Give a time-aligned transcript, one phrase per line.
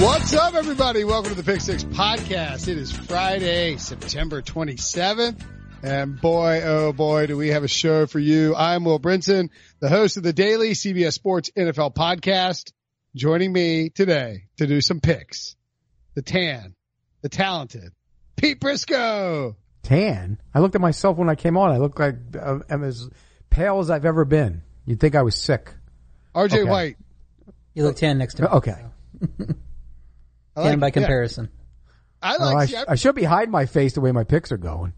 [0.00, 1.04] What's up, everybody?
[1.04, 2.66] Welcome to the Pick Six Podcast.
[2.66, 5.40] It is Friday, September 27th.
[5.84, 8.56] And boy, oh boy, do we have a show for you.
[8.56, 12.72] I'm Will Brinson, the host of the daily CBS Sports NFL podcast.
[13.14, 15.54] Joining me today to do some picks.
[16.14, 16.74] The tan,
[17.22, 17.92] the talented,
[18.36, 19.54] Pete Prisco.
[19.84, 20.38] Tan?
[20.52, 21.70] I looked at myself when I came on.
[21.70, 23.08] I look like uh, I'm as
[23.48, 24.62] pale as I've ever been.
[24.86, 25.72] You'd think I was sick.
[26.34, 26.64] RJ Okay.
[26.64, 26.96] White.
[27.74, 28.48] You look tan next to me.
[28.48, 28.84] Okay.
[30.56, 30.90] I Tan by yeah.
[30.90, 31.48] comparison.
[32.22, 34.24] I Well, like, I, sh- I- I should be hiding my face the way my
[34.24, 34.94] picks are going.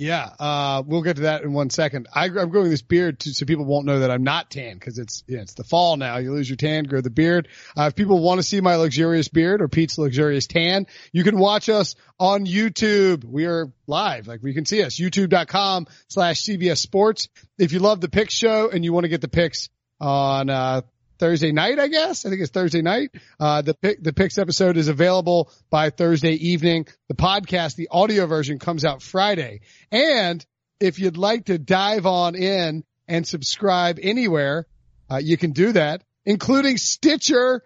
[0.00, 2.06] Yeah, uh, we'll get to that in one second.
[2.14, 4.96] I, I'm growing this beard to, so people won't know that I'm not tan because
[4.96, 6.18] it's yeah, it's the fall now.
[6.18, 7.48] You lose your tan, grow the beard.
[7.76, 11.36] Uh, if people want to see my luxurious beard or Pete's luxurious tan, you can
[11.36, 13.24] watch us on YouTube.
[13.24, 15.00] We are live, like we can see us.
[15.00, 17.26] YouTube.com slash CBS Sports.
[17.58, 19.68] If you love the pick show and you want to get the picks
[20.00, 20.82] on uh,
[21.18, 22.24] Thursday night, I guess.
[22.24, 23.10] I think it's Thursday night.
[23.38, 26.86] Uh, the pick, the picks episode is available by Thursday evening.
[27.08, 29.60] The podcast, the audio version comes out Friday.
[29.90, 30.44] And
[30.80, 34.66] if you'd like to dive on in and subscribe anywhere,
[35.10, 37.62] uh, you can do that, including Stitcher.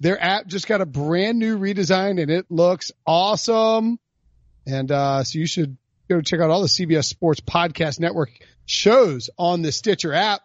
[0.00, 3.98] Their app just got a brand new redesign and it looks awesome.
[4.66, 5.76] And, uh, so you should
[6.08, 8.30] go check out all the CBS Sports Podcast Network
[8.66, 10.42] shows on the Stitcher app.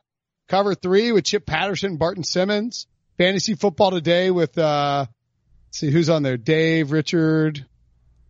[0.52, 2.86] Cover three with Chip Patterson, Barton Simmons.
[3.18, 5.06] Fantasy football today with, uh,
[5.70, 6.36] let's see who's on there.
[6.36, 7.66] Dave, Richard.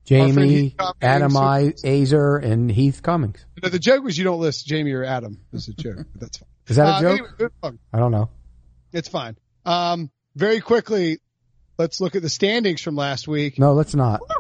[0.06, 3.44] Jamie, Adam I, Aizer, and Heath Cummings.
[3.64, 5.40] No, the joke was you don't list Jamie or Adam.
[5.52, 6.50] It's a joke, but that's fine.
[6.68, 7.30] Is that a Uh, joke?
[7.40, 7.78] anyway.
[7.92, 8.30] I don't know.
[8.94, 9.36] It's fine.
[9.66, 11.22] Um, very quickly,
[11.80, 13.58] let's look at the standings from last week.
[13.58, 14.22] No, let's not.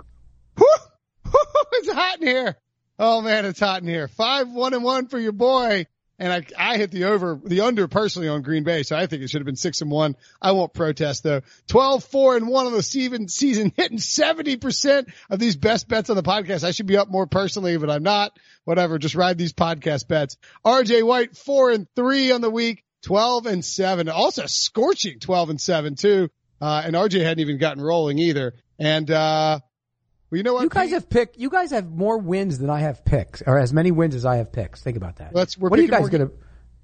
[1.73, 2.57] It's hot in here.
[2.99, 4.07] Oh man, it's hot in here.
[4.07, 5.87] Five, one and one for your boy.
[6.21, 8.83] And I, I hit the over, the under personally on Green Bay.
[8.83, 10.15] So I think it should have been six and one.
[10.39, 11.41] I won't protest though.
[11.67, 16.15] 12, four and one on the season, season hitting 70% of these best bets on
[16.15, 16.63] the podcast.
[16.63, 18.37] I should be up more personally, but I'm not.
[18.65, 18.99] Whatever.
[18.99, 20.37] Just ride these podcast bets.
[20.63, 24.07] RJ White, four and three on the week, 12 and seven.
[24.07, 26.29] Also scorching 12 and seven too.
[26.61, 28.53] Uh, and RJ hadn't even gotten rolling either.
[28.77, 29.61] And, uh,
[30.31, 30.63] well, you know what?
[30.63, 30.93] You guys Pete?
[30.93, 31.37] have picked.
[31.37, 34.37] You guys have more wins than I have picks, or as many wins as I
[34.37, 34.81] have picks.
[34.81, 35.35] Think about that.
[35.35, 36.29] Let's- what are you guys gonna?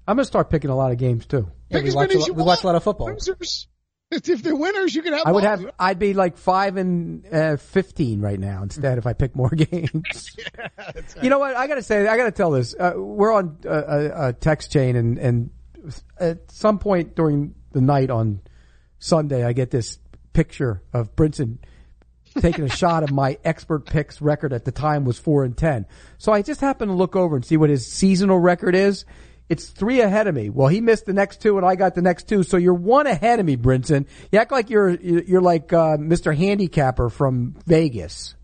[0.06, 1.50] I'm gonna start picking a lot of games too.
[1.70, 3.08] Pick we as watch many a as lot- you we watch a lot of football.
[3.12, 3.68] Losers.
[4.10, 5.26] If, they're winners, you can have.
[5.26, 5.70] I would have.
[5.78, 10.34] I'd be like five and uh, fifteen right now instead if I pick more games.
[11.22, 11.54] You know what?
[11.54, 12.74] I got to say, I got to tell this.
[12.74, 15.50] Uh, we're on uh, a, a text chain, and and
[16.18, 18.40] at some point during the night on
[18.98, 19.98] Sunday, I get this
[20.32, 21.58] picture of Brinson
[22.40, 25.86] taking a shot of my expert picks record at the time was four and ten.
[26.18, 29.04] So I just happened to look over and see what his seasonal record is.
[29.48, 30.50] It's three ahead of me.
[30.50, 32.42] Well, he missed the next two, and I got the next two.
[32.42, 34.06] So you're one ahead of me, Brinson.
[34.30, 36.36] You act like you're you're like uh, Mr.
[36.36, 38.34] Handicapper from Vegas.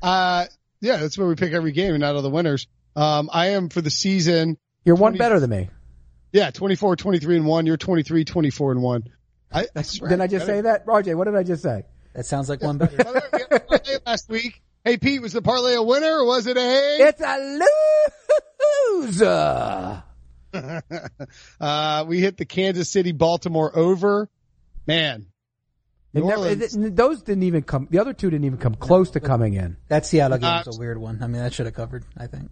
[0.00, 0.46] Uh,
[0.80, 2.68] yeah, that's where we pick every game and not all the winners.
[2.94, 4.56] Um, I am for the season.
[4.84, 5.68] You're one better than me.
[6.32, 7.66] Yeah, 24, 23 and one.
[7.66, 9.04] You're 23, 24 and one.
[9.52, 11.14] I, I Didn't I just say that, RJ?
[11.14, 11.84] What did I just say?
[12.16, 12.96] That sounds like one better.
[12.96, 14.62] By the way, we had a parlay last week.
[14.84, 16.60] Hey Pete, was the parlay a winner or was it a?
[17.00, 17.60] It's a
[19.02, 20.02] loser.
[21.60, 24.28] uh, we hit the Kansas City Baltimore over.
[24.86, 25.26] Man,
[26.14, 27.88] It New never- it- those didn't even come.
[27.90, 29.76] The other two didn't even come close to coming in.
[29.88, 31.22] That Seattle game Uh, was a weird one.
[31.22, 32.04] I mean, that should have covered.
[32.16, 32.50] I think.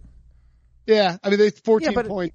[0.85, 2.33] yeah, I mean they 14 Yeah, but- point.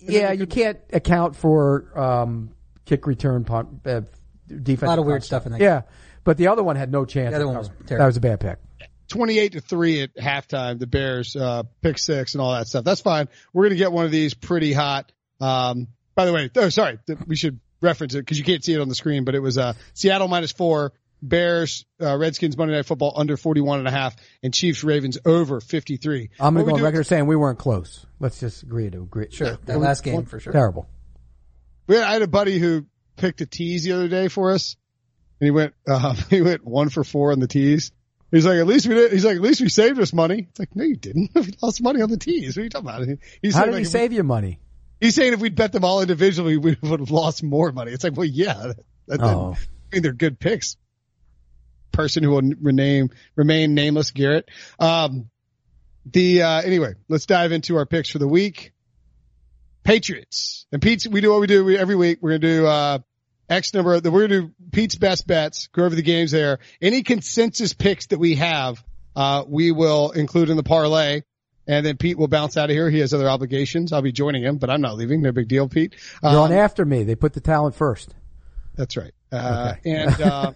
[0.00, 2.50] Yeah, you can't account for um,
[2.84, 4.02] kick return punt, uh,
[4.48, 4.82] defense.
[4.82, 5.82] A lot of weird stuff in that Yeah,
[6.24, 7.30] but the other one had no chance.
[7.30, 7.98] The other one was terrible.
[8.02, 8.58] That was a bad pick.
[9.08, 12.84] 28 to 3 at halftime, the Bears, uh, pick six and all that stuff.
[12.84, 13.28] That's fine.
[13.52, 15.12] We're going to get one of these pretty hot.
[15.40, 18.72] Um, by the way, oh, sorry, th- we should reference it because you can't see
[18.72, 22.74] it on the screen, but it was, uh, Seattle minus four, Bears, uh, Redskins Monday
[22.74, 26.30] Night Football under 41 and a half and Chiefs Ravens over 53.
[26.40, 28.06] I'm going to go on do- record saying we weren't close.
[28.20, 29.28] Let's just agree to agree.
[29.30, 30.52] Sure, that last game for sure.
[30.52, 30.88] Terrible.
[31.86, 32.86] We had, I had a buddy who
[33.16, 34.76] picked a tease the other day for us
[35.40, 37.92] and he went, uh, he went one for four on the tease.
[38.30, 39.12] He's like, at least we did.
[39.12, 40.48] He's like, at least we saved us money.
[40.50, 41.30] It's like, no, you didn't.
[41.34, 42.56] we lost money on the tees.
[42.56, 43.18] What are you talking about?
[43.42, 44.58] He How did like, we- save you money?
[45.00, 47.92] He's saying if we'd bet them all individually, we would have lost more money.
[47.92, 48.76] It's like, well, yeah, that,
[49.08, 49.54] that, Oh.
[49.54, 50.76] I mean, they're good picks.
[51.92, 54.48] Person who will rename, remain nameless, Garrett.
[54.80, 55.28] Um,
[56.06, 58.72] the, uh, anyway, let's dive into our picks for the week.
[59.84, 62.18] Patriots and Pete's, we do what we do we, every week.
[62.20, 62.98] We're going to do, uh,
[63.48, 66.58] X number, of- we're going to do Pete's best bets, go over the games there.
[66.80, 68.82] Any consensus picks that we have,
[69.16, 71.22] uh, we will include in the parlay.
[71.66, 72.90] And then Pete will bounce out of here.
[72.90, 73.90] He has other obligations.
[73.92, 75.22] I'll be joining him, but I'm not leaving.
[75.22, 75.94] No big deal, Pete.
[76.22, 77.04] You're Um, on after me.
[77.04, 78.14] They put the talent first.
[78.76, 79.12] that's right.
[79.32, 80.52] Uh, and, uh,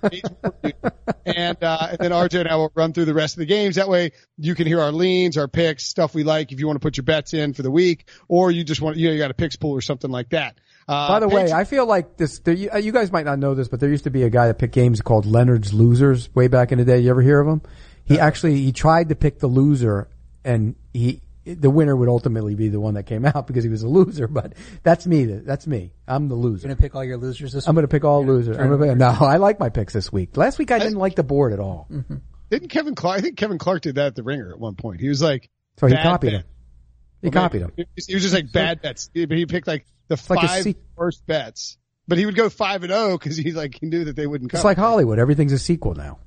[1.26, 3.76] and, uh, and then RJ and I will run through the rest of the games.
[3.76, 6.76] That way you can hear our leans, our picks, stuff we like if you want
[6.76, 9.18] to put your bets in for the week or you just want, you know, you
[9.18, 10.58] got a picks pool or something like that.
[10.88, 12.38] Uh, By the way, I feel like this.
[12.38, 14.30] There, you, uh, you guys might not know this, but there used to be a
[14.30, 16.98] guy that picked games called Leonard's Losers way back in the day.
[17.00, 17.60] You ever hear of him?
[18.04, 20.08] He actually he tried to pick the loser,
[20.44, 23.82] and he the winner would ultimately be the one that came out because he was
[23.82, 24.26] a loser.
[24.28, 25.24] But that's me.
[25.26, 25.92] That's me.
[26.06, 26.66] I'm the loser.
[26.66, 27.82] You're gonna pick all your losers this I'm week.
[27.82, 28.56] going to pick all losers.
[28.56, 30.36] I'm gonna pick, no, I like my picks this week.
[30.38, 31.86] Last week I didn't like the board at all,
[32.50, 35.00] didn't Kevin Clark, I think Kevin Clark did that at the ringer at one point.
[35.02, 36.40] He was like, so he copied bet.
[36.40, 36.44] him.
[37.22, 37.72] He copied him.
[37.76, 39.10] He was just like bad bets.
[39.12, 41.76] He he picked like the like a five se- worst bets,
[42.06, 44.26] but he would go five and oh zero because he like he knew that they
[44.26, 44.58] wouldn't come.
[44.58, 45.18] It's like Hollywood.
[45.18, 46.18] Everything's a sequel now.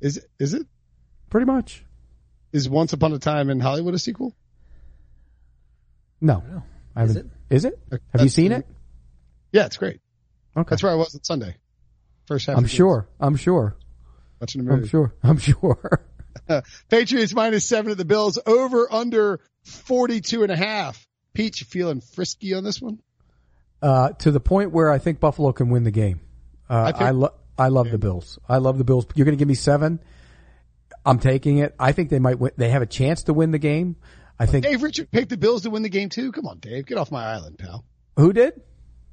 [0.00, 0.66] is it, is it
[1.30, 1.84] Pretty much.
[2.52, 4.34] is Once Upon a Time in Hollywood a sequel?
[6.20, 6.42] No,
[6.94, 7.32] I Is haven't.
[7.50, 7.78] Is it?
[7.90, 8.66] Have you That's- seen it?
[9.52, 10.00] Yeah, it's great.
[10.56, 10.68] Okay.
[10.70, 11.56] That's where I was on Sunday.
[12.26, 12.56] First half.
[12.56, 13.08] I'm of the sure.
[13.20, 13.76] I'm sure.
[14.40, 14.82] watching the movie.
[14.82, 15.14] I'm sure.
[15.22, 16.00] I'm sure.
[16.88, 21.06] Patriots minus seven at the Bills over under 42 and a half.
[21.34, 23.00] Pete, you feeling frisky on this one?
[23.82, 26.20] Uh, to the point where I think Buffalo can win the game.
[26.68, 28.38] Uh, I I, lo- I love the Bills.
[28.48, 29.06] I love the Bills.
[29.14, 30.00] You're going to give me seven.
[31.04, 31.74] I'm taking it.
[31.78, 32.52] I think they might win.
[32.56, 33.96] They have a chance to win the game.
[34.38, 36.32] I think Dave Richard picked the Bills to win the game too.
[36.32, 37.84] Come on, Dave, get off my island, pal.
[38.16, 38.60] who did?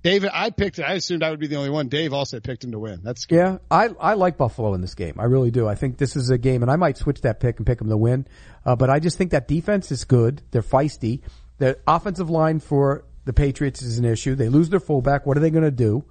[0.03, 0.83] David, I picked it.
[0.83, 1.87] I assumed I would be the only one.
[1.87, 2.99] Dave also picked him to win.
[3.03, 3.37] That's good.
[3.37, 5.15] Yeah, I I like Buffalo in this game.
[5.17, 5.65] I really do.
[5.65, 7.87] I think this is a game, and I might switch that pick and pick them
[7.89, 8.27] to win.
[8.65, 10.41] Uh, but I just think that defense is good.
[10.51, 11.21] They're feisty.
[11.57, 14.35] The offensive line for the Patriots is an issue.
[14.35, 15.25] They lose their fullback.
[15.25, 16.03] What are they going to do?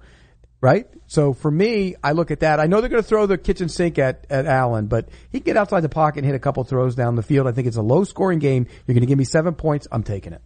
[0.59, 0.87] Right.
[1.05, 2.59] So for me, I look at that.
[2.59, 5.45] I know they're going to throw the kitchen sink at at Allen, but he can
[5.45, 7.47] get outside the pocket and hit a couple throws down the field.
[7.47, 8.65] I think it's a low scoring game.
[8.87, 9.87] You're going to give me seven points.
[9.91, 10.41] I'm taking it.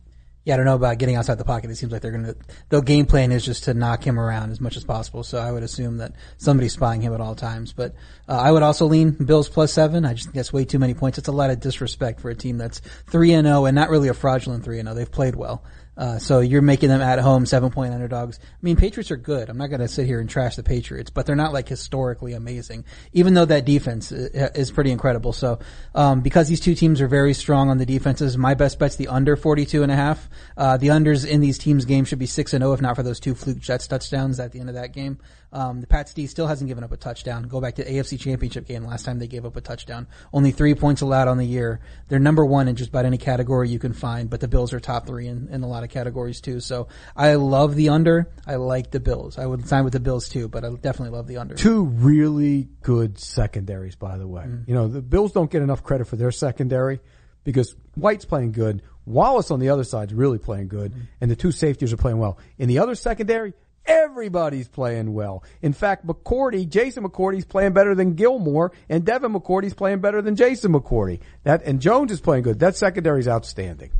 [0.48, 1.70] Yeah, I don't know about getting outside the pocket.
[1.72, 2.36] It seems like they're going to,
[2.70, 5.22] their game plan is just to knock him around as much as possible.
[5.24, 7.74] So I would assume that somebody's spying him at all times.
[7.74, 7.96] But
[8.30, 10.06] uh, I would also lean Bills plus seven.
[10.06, 11.18] I just think that's way too many points.
[11.18, 14.08] It's a lot of disrespect for a team that's three and zero and not really
[14.08, 14.96] a fraudulent three and zero.
[14.96, 15.66] They've played well.
[15.98, 18.40] Uh, so you're making them at home seven point underdogs.
[18.40, 19.50] I mean, Patriots are good.
[19.50, 22.34] I'm not going to sit here and trash the Patriots, but they're not like historically
[22.34, 25.34] amazing, even though that defense is pretty incredible.
[25.34, 25.60] So,
[25.96, 29.08] um, because these two teams are very strong on the defenses, my best bet's the
[29.08, 30.30] under 42 and a half.
[30.56, 33.04] Uh, the unders in these teams' games should be six and zero, if not for
[33.04, 35.18] those two fluke Jets touchdowns at the end of that game.
[35.58, 37.48] Um, the Pats D still hasn't given up a touchdown.
[37.48, 40.06] Go back to the AFC Championship game last time they gave up a touchdown.
[40.32, 41.80] Only three points allowed on the year.
[42.10, 44.80] They're number one in just about any category you can find, but the Bills are
[44.80, 46.60] top three in, in a lot of categories too.
[46.60, 48.30] So I love the under.
[48.46, 49.40] I like the Bills.
[49.40, 51.56] I would sign with the Bills too, but I definitely love the under.
[51.56, 54.46] two really good secondaries, by the way.
[54.68, 57.00] You know, the Bills don't get enough credit for their secondary
[57.44, 58.84] because White's playing good.
[59.08, 62.38] Wallace on the other side's really playing good and the two safeties are playing well.
[62.60, 63.54] In the other secondary,
[63.88, 65.44] everybody's playing well.
[65.62, 70.36] In fact, McCourty, Jason McCourty's playing better than Gilmore and Devin McCourty's playing better than
[70.36, 71.22] Jason McCourty.
[71.44, 72.60] That, and Jones is playing good.
[72.60, 73.92] That secondary's outstanding.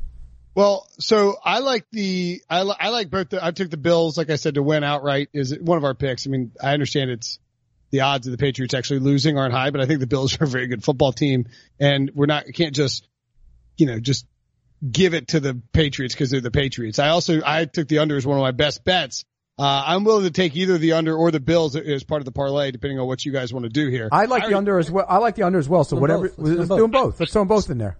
[0.54, 4.32] Well, so I like the, I, I like both the, I took the Bills, like
[4.32, 6.26] I said, to win outright is one of our picks.
[6.26, 7.40] I mean, I understand it's
[7.92, 10.46] the odds of the Patriots actually losing aren't high, but I think the Bills are
[10.46, 11.48] a very good football team
[11.80, 13.08] and we're not, can't just,
[13.78, 14.26] you know, just
[14.90, 17.00] give it to the Patriots because they're the Patriots.
[17.00, 19.26] I also, I took the under as one of my best bets.
[19.60, 22.32] Uh, I'm willing to take either the under or the Bills as part of the
[22.32, 24.08] parlay, depending on what you guys want to do here.
[24.12, 25.06] I like the under as well.
[25.10, 25.84] I like the under as well.
[25.84, 26.38] So Do 'em whatever, both.
[26.38, 27.20] Let's let's do them both.
[27.20, 27.98] Let's throw them both in there.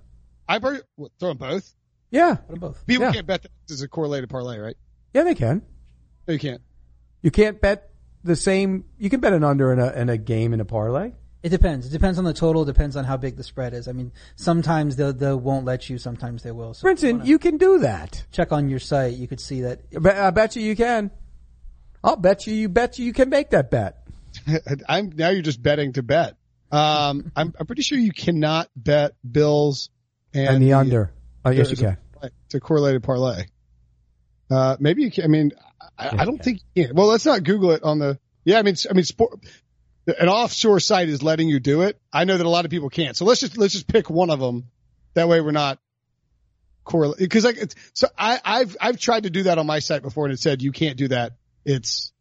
[0.48, 1.74] I per- what, throw them both.
[2.12, 2.36] Yeah.
[2.36, 2.86] Put them both.
[2.86, 3.12] People Yeah.
[3.14, 4.76] can't bet that this is a correlated parlay, right?
[5.14, 5.64] Yeah, they can.
[6.28, 6.62] No, you can't.
[7.24, 7.90] You can't bet
[8.24, 8.86] the same.
[9.00, 11.14] You can bet an under in a in a game in a parlay.
[11.44, 11.88] It depends.
[11.88, 12.64] It depends on the total.
[12.64, 13.88] It Depends on how big the spread is.
[13.88, 15.98] I mean, sometimes they they won't let you.
[15.98, 16.76] Sometimes they will.
[16.76, 18.26] So For instance, you can do that.
[18.32, 19.16] check on your site.
[19.16, 21.10] You could see that I I bet you you can.
[22.08, 22.54] I'll bet you.
[22.54, 23.98] You bet you you can make that bet.
[24.90, 26.38] I'm now you're just betting to bet.
[26.72, 29.90] Um, I'm, I'm pretty sure you cannot bet Bills
[30.34, 31.12] and, And the under.
[31.44, 31.98] Oh yes, you a- can.
[32.46, 33.44] It's a correlated parlay.
[34.50, 35.26] Uh, maybe you can.
[35.26, 35.52] I mean,
[35.98, 36.62] I, I don't think.
[36.74, 36.88] Yeah.
[36.94, 38.18] Well, let's not Google it on the.
[38.46, 39.40] Yeah, I mean, I mean, sport.
[40.08, 42.00] An offshore site is letting you do it.
[42.14, 43.18] I know that a lot of people can't.
[43.18, 44.70] So let's just let's just pick one of them.
[45.16, 45.80] That way, we're not
[46.86, 50.02] correlate because like it's, so I, I've I've tried to do that on my site
[50.02, 51.34] before and it said you can't do that.
[51.68, 52.12] It's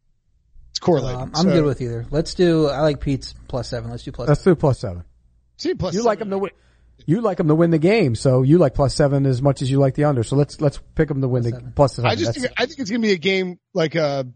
[0.71, 1.21] it's correlated.
[1.21, 2.05] Um, I'm So- good with either.
[2.11, 2.67] Let's do.
[2.67, 3.91] I like Pete's plus seven.
[3.91, 4.29] Let's do plus.
[4.29, 5.05] Let's do plus seven.
[5.57, 6.31] see plus You like seven.
[6.31, 6.50] them to win.
[7.07, 9.71] You like them to win the game, so you like plus seven as much as
[9.71, 10.23] you like the under.
[10.25, 11.73] So let's let's pick them to win the seven.
[11.76, 12.11] plus seven.
[12.11, 14.26] I just That's- think, I think it's gonna be a game like a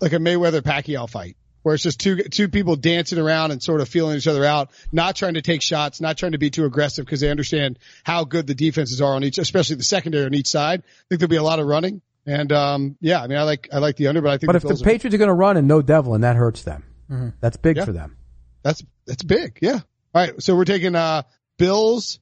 [0.00, 3.80] like a Mayweather Pacquiao fight where it's just two two people dancing around and sort
[3.80, 6.64] of feeling each other out, not trying to take shots, not trying to be too
[6.64, 10.34] aggressive because they understand how good the defenses are on each, especially the secondary on
[10.34, 10.80] each side.
[10.86, 13.70] I think there'll be a lot of running, and um, yeah, I mean, I like
[13.72, 14.48] I like the under, but I think.
[14.48, 16.24] But the if Bills the Patriots are, are going to run and no devil, and
[16.24, 16.84] that hurts them.
[17.10, 17.28] Mm-hmm.
[17.40, 17.86] That's big yeah.
[17.86, 18.18] for them.
[18.62, 19.58] That's that's big.
[19.62, 19.80] Yeah.
[20.14, 21.22] All right, so we're taking uh
[21.56, 22.20] Bills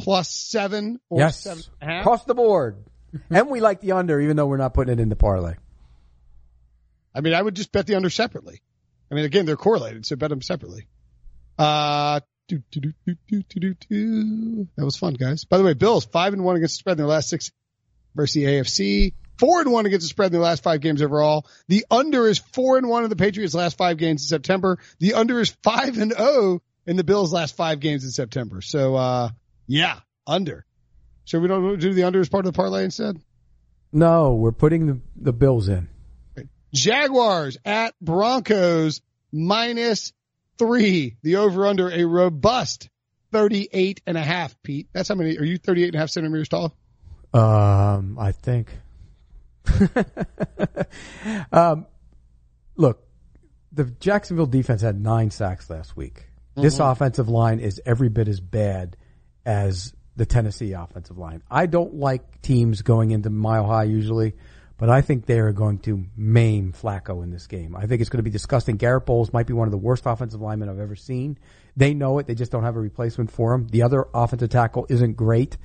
[0.00, 1.40] plus seven or yes.
[1.40, 2.00] seven and a half.
[2.02, 2.86] across the board,
[3.30, 5.54] and we like the under, even though we're not putting it in the parlay.
[7.14, 8.62] I mean, I would just bet the under separately.
[9.12, 10.88] I mean, again, they're correlated, so bet them separately.
[11.56, 12.92] Uh, do, do,
[13.28, 15.44] do, that was fun, guys.
[15.44, 17.52] By the way, Bills five and one against the spread in their last six
[18.16, 19.12] versus the AFC.
[19.38, 21.46] Four and one against the spread in the last five games overall.
[21.68, 24.78] The under is four and one in the Patriots' last five games in September.
[24.98, 28.60] The under is five and oh in the Bills' last five games in September.
[28.60, 29.30] So, uh,
[29.66, 30.64] yeah, under.
[31.24, 33.20] So we don't do the under as part of the parlay instead?
[33.92, 35.88] No, we're putting the, the Bills in.
[36.72, 39.00] Jaguars at Broncos
[39.32, 40.12] minus
[40.58, 41.16] three.
[41.22, 42.88] The over under a robust
[43.32, 44.88] 38 and a half, Pete.
[44.92, 46.76] That's how many, are you 38 and a half centimeters tall?
[47.32, 48.70] Um, I think.
[51.52, 51.86] um,
[52.76, 53.02] look,
[53.72, 56.26] the Jacksonville defense had nine sacks last week.
[56.56, 58.96] This offensive line is every bit as bad
[59.44, 61.42] as the Tennessee offensive line.
[61.50, 64.34] I don't like teams going into mile high usually,
[64.78, 67.76] but I think they are going to maim Flacco in this game.
[67.76, 68.76] I think it's going to be disgusting.
[68.76, 71.38] Garett Bolles might be one of the worst offensive linemen I've ever seen.
[71.76, 72.26] They know it.
[72.26, 73.68] They just don't have a replacement for him.
[73.68, 75.58] The other offensive tackle isn't great.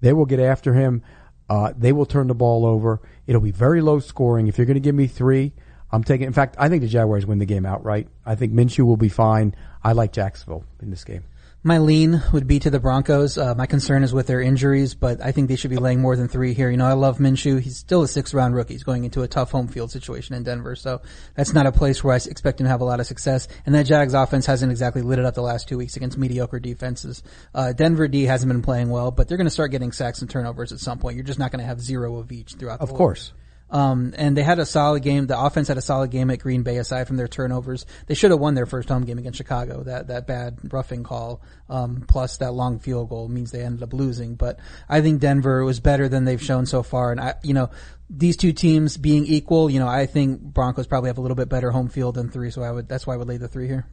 [0.00, 1.02] They will get after him.
[1.48, 3.00] Uh, they will turn the ball over.
[3.26, 4.46] It'll be very low scoring.
[4.46, 5.52] If you're going to give me three,
[5.92, 6.26] I'm taking.
[6.26, 8.08] In fact, I think the Jaguars win the game outright.
[8.24, 9.54] I think Minshew will be fine.
[9.82, 11.24] I like Jacksonville in this game.
[11.66, 13.38] My lean would be to the Broncos.
[13.38, 16.14] Uh, my concern is with their injuries, but I think they should be laying more
[16.14, 16.68] than three here.
[16.68, 17.58] You know, I love Minshew.
[17.58, 18.74] He's still a sixth round rookie.
[18.74, 21.00] He's going into a tough home field situation in Denver, so
[21.34, 23.48] that's not a place where I expect him to have a lot of success.
[23.64, 26.60] And that Jags offense hasn't exactly lit it up the last two weeks against mediocre
[26.60, 27.22] defenses.
[27.54, 30.28] Uh, Denver D hasn't been playing well, but they're going to start getting sacks and
[30.28, 31.16] turnovers at some point.
[31.16, 32.80] You're just not going to have zero of each throughout.
[32.80, 33.32] The Of course.
[33.70, 35.26] Um, and they had a solid game.
[35.26, 37.86] The offense had a solid game at Green Bay aside from their turnovers.
[38.06, 39.82] They should have won their first home game against Chicago.
[39.82, 43.92] That, that bad roughing call, um, plus that long field goal means they ended up
[43.92, 44.34] losing.
[44.34, 47.10] But I think Denver was better than they've shown so far.
[47.10, 47.70] And I, you know,
[48.08, 51.48] these two teams being equal, you know, I think Broncos probably have a little bit
[51.48, 52.50] better home field than three.
[52.50, 53.86] So I would, that's why I would lay the three here.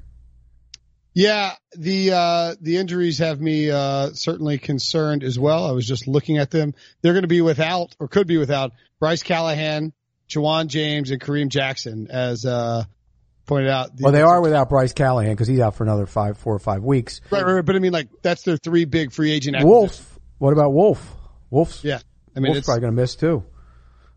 [1.14, 5.66] Yeah, the uh the injuries have me uh certainly concerned as well.
[5.66, 6.74] I was just looking at them.
[7.02, 9.92] They're going to be without or could be without Bryce Callahan,
[10.30, 12.86] Ja'Wuan James, and Kareem Jackson, as uh
[13.46, 13.98] pointed out.
[13.98, 16.60] The- Well, they are without Bryce Callahan because he's out for another five, four or
[16.60, 17.20] five weeks.
[17.30, 19.58] right, right, right, but I mean, like that's their three big free agent.
[19.62, 20.20] Wolfe.
[20.38, 21.06] What about Wolfe?
[21.50, 22.00] Wolfe's Yeah,
[22.36, 23.44] I mean, Wolfe's it's, probably going to miss too.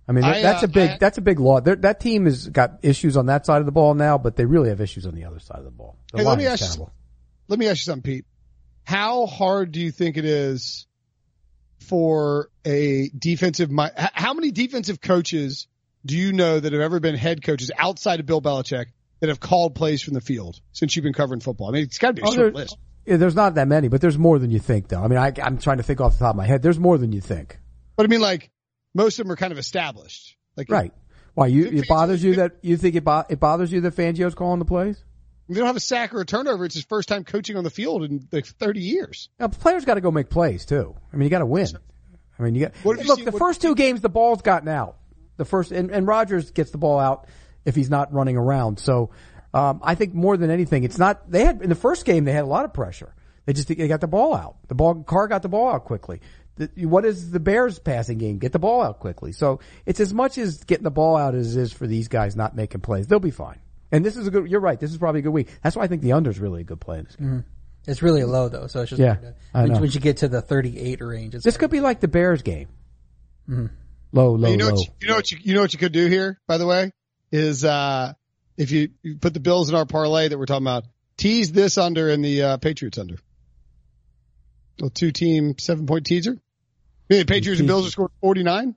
[0.07, 1.63] I mean, I, that's uh, a big I- that's a big loss.
[1.65, 4.45] They're, that team has got issues on that side of the ball now, but they
[4.45, 5.97] really have issues on the other side of the ball.
[6.13, 6.93] The Hey, let me ask you terrible.
[7.49, 8.25] let me ask you something, Pete.
[8.85, 10.87] How hard do you think it is
[11.81, 13.71] for a defensive?
[13.97, 15.67] How many defensive coaches
[16.05, 18.87] do you know that have ever been head coaches outside of Bill Belichick
[19.21, 21.69] that have called plays from the field since you've been covering football?
[21.69, 22.77] I mean, it's got to be a Oh, short list.
[23.07, 25.03] Yeah, there's not that many, but there's more than you think, though.
[25.03, 26.63] I mean, I, I'm trying to think off the top of my head.
[26.63, 27.59] There's more than you think,
[27.97, 28.51] But I mean, like
[28.95, 30.37] most of them are kind of established.
[30.57, 30.93] Like right?
[31.35, 31.67] Why you?
[31.67, 34.65] It bothers you that you think it, bo- it bothers you that Fangio's calling the
[34.65, 35.03] plays?
[35.49, 36.65] They don't have a sack or a turnover.
[36.65, 39.29] It's his first time coaching on the field in like 30 years.
[39.39, 40.95] Now, the players got to go make plays too.
[41.13, 41.69] I mean, you got to win.
[42.39, 43.01] I mean, you got look.
[43.01, 44.97] seen- the first two games, the ball's gotten out.
[45.37, 47.27] The first and, and Rodgers gets the ball out
[47.65, 48.79] if he's not running around.
[48.79, 49.11] So
[49.53, 51.29] um, I think more than anything, it's not.
[51.31, 53.15] They had in the first game they had a lot of pressure.
[53.47, 54.57] They just they got the ball out.
[54.69, 56.21] The ball Carr got the ball out quickly.
[56.57, 58.39] The, what is the Bears passing game?
[58.39, 59.33] Get the ball out quickly.
[59.33, 62.37] So it's as much as getting the ball out as it is for these guys
[62.37, 63.07] not making plays.
[63.09, 63.59] They'll be fine.
[63.91, 64.49] And this is a good.
[64.49, 64.79] You're right.
[64.79, 65.49] This is probably a good week.
[65.63, 67.45] That's why I think the under is really a good play in this game.
[67.87, 69.81] It's really low though, so it's just Yeah, hard to- I when, know.
[69.81, 72.69] when you get to the 38 range, it's This could be like the Bears game.
[73.47, 73.67] Low,
[74.13, 74.73] low, you know, low.
[74.73, 76.67] what you, you know what you, you know what you could do here, by the
[76.67, 76.93] way,
[77.31, 78.13] is, uh,
[78.57, 80.85] if you, you put the Bills in our parlay that we're talking about,
[81.17, 83.17] tease this under and the, uh, Patriots under.
[84.83, 86.39] A two team seven point teaser.
[87.09, 88.77] The Patriots and Bills are scored 49.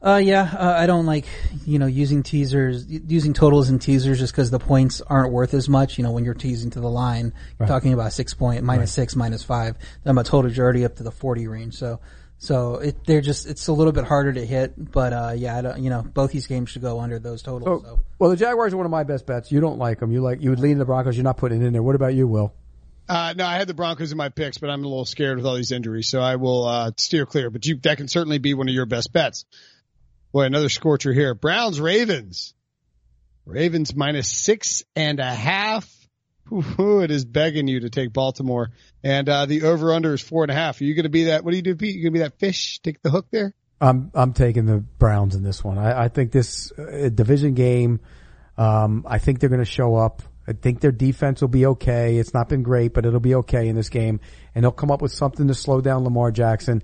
[0.00, 1.26] Uh, yeah, uh, I don't like,
[1.66, 5.68] you know, using teasers, using totals and teasers just because the points aren't worth as
[5.68, 5.98] much.
[5.98, 9.16] You know, when you're teasing to the line, you're talking about six point, minus six,
[9.16, 9.76] minus five.
[10.04, 11.74] Then my totals are already up to the 40 range.
[11.74, 11.98] So
[12.38, 15.62] So it, they're just it's a little bit harder to hit, but uh, yeah, I
[15.62, 17.82] don't, you know, both these games should go under those totals.
[17.82, 19.50] So, Well, the Jaguars are one of my best bets.
[19.50, 20.12] You don't like them.
[20.12, 21.16] You like you would lean the Broncos.
[21.16, 21.82] You're not putting it in there.
[21.82, 22.54] What about you, Will?
[23.08, 25.46] Uh, no, I had the Broncos in my picks, but I'm a little scared with
[25.46, 27.48] all these injuries, so I will uh, steer clear.
[27.48, 29.46] But you, that can certainly be one of your best bets.
[30.32, 31.34] Boy, another scorcher here.
[31.34, 32.54] Browns, Ravens.
[33.46, 35.90] Ravens minus six and a half.
[36.52, 38.70] Ooh, it is begging you to take Baltimore.
[39.02, 40.80] And uh, the over under is four and a half.
[40.80, 41.44] Are you going to be that?
[41.44, 41.94] What do you do, Pete?
[41.94, 42.80] You going to be that fish?
[42.80, 43.54] Take the hook there?
[43.80, 45.78] I'm I'm taking the Browns in this one.
[45.78, 48.00] I, I think this uh, division game.
[48.56, 50.22] Um, I think they're going to show up.
[50.48, 52.16] I think their defense will be okay.
[52.16, 54.20] It's not been great, but it'll be okay in this game,
[54.54, 56.82] and they'll come up with something to slow down Lamar Jackson.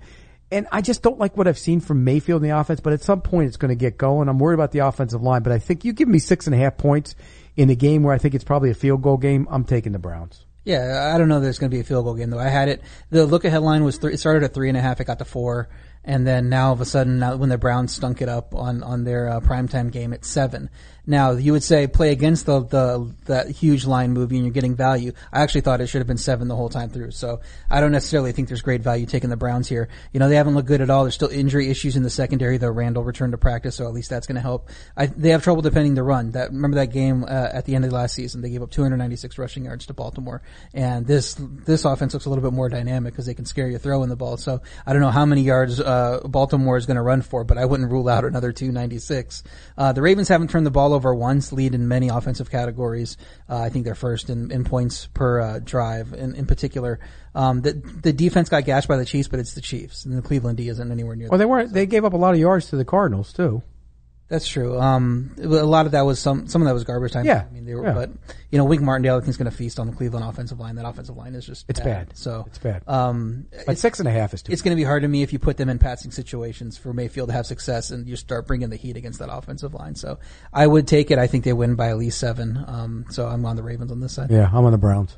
[0.51, 3.01] And I just don't like what I've seen from Mayfield in the offense, but at
[3.01, 4.29] some point it's going to get going.
[4.29, 6.59] I'm worried about the offensive line, but I think you give me six and a
[6.59, 7.15] half points
[7.55, 9.47] in a game where I think it's probably a field goal game.
[9.49, 10.45] I'm taking the Browns.
[10.63, 12.39] yeah, I don't know that it's going to be a field goal game though.
[12.39, 12.81] I had it.
[13.09, 15.01] The look ahead line was three, it started at three and a half.
[15.01, 15.69] It got to four,
[16.03, 18.83] and then now all of a sudden, now when the Browns stunk it up on
[18.83, 20.69] on their uh, primetime game at seven.
[21.07, 24.75] Now you would say play against the the that huge line movie and you're getting
[24.75, 25.11] value.
[25.31, 27.11] I actually thought it should have been seven the whole time through.
[27.11, 29.89] So I don't necessarily think there's great value taking the Browns here.
[30.13, 31.03] You know they haven't looked good at all.
[31.03, 32.57] There's still injury issues in the secondary.
[32.57, 34.69] Though Randall returned to practice, so at least that's going to help.
[34.97, 36.31] I, they have trouble defending the run.
[36.31, 38.71] That remember that game uh, at the end of the last season they gave up
[38.71, 40.41] 296 rushing yards to Baltimore,
[40.73, 43.77] and this this offense looks a little bit more dynamic because they can scare you
[43.77, 44.37] throwing the ball.
[44.37, 47.57] So I don't know how many yards uh, Baltimore is going to run for, but
[47.57, 49.43] I wouldn't rule out another 296.
[49.77, 53.17] Uh, the Ravens haven't turned the ball over once, lead in many offensive categories.
[53.47, 56.99] Uh, I think they're first in, in points per uh, drive in, in particular.
[57.35, 60.21] Um, the, the defense got gashed by the Chiefs, but it's the Chiefs, and the
[60.21, 61.29] Cleveland D isn't anywhere near.
[61.29, 61.73] Well, they weren't.
[61.73, 63.61] They gave up a lot of yards to the Cardinals too.
[64.27, 64.79] That's true.
[64.79, 67.25] Um, a lot of that was some, some of that was garbage time.
[67.25, 67.45] Yeah.
[67.47, 67.93] I mean, they were, Yeah.
[67.93, 68.09] but,
[68.49, 70.75] you know, Wink Martindale, I think is going to feast on the Cleveland offensive line.
[70.77, 72.17] That offensive line is just It's bad.
[72.17, 72.81] So, It's bad.
[72.87, 74.51] um, But six and a half is too.
[74.51, 76.91] it's going to be hard to me if you put them in passing situations for
[76.91, 79.93] Mayfield to have success and you start bringing the heat against that offensive line.
[79.93, 80.17] So
[80.51, 81.19] I would take it.
[81.19, 82.57] I think they win by at least seven.
[82.67, 84.31] Um, so I'm on the Ravens on this side.
[84.31, 85.15] yeah, I'm on the Browns.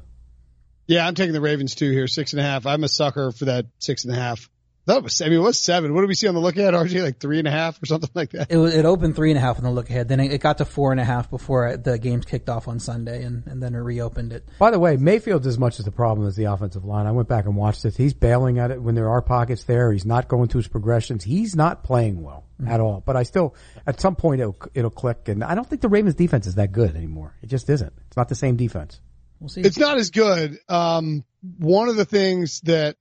[0.85, 2.65] Yeah, I'm taking the Ravens too here, six and a half.
[2.65, 4.49] I'm a sucker for that six and a half.
[4.87, 5.93] That was, I mean, it was seven.
[5.93, 7.03] What did we see on the look ahead, RJ?
[7.03, 8.49] Like three and a half or something like that?
[8.49, 10.07] It, was- it opened three and a half on the look ahead.
[10.07, 12.79] Then it, it got to four and a half before the games kicked off on
[12.79, 14.47] Sunday and, and then it reopened it.
[14.57, 17.05] By the way, Mayfield's as much as the problem as the offensive line.
[17.05, 17.97] I went back and watched it.
[17.97, 19.91] He's bailing at it when there are pockets there.
[19.91, 21.23] He's not going to his progressions.
[21.23, 23.03] He's not playing well at all.
[23.05, 25.27] But I still, at some point, it'll it'll click.
[25.27, 27.35] And I don't think the Ravens' defense is that good anymore.
[27.41, 27.93] It just isn't.
[28.07, 29.01] It's not the same defense.
[29.39, 29.61] We'll see.
[29.61, 30.57] It's not as good.
[30.69, 31.23] Um,
[31.59, 32.95] one of the things that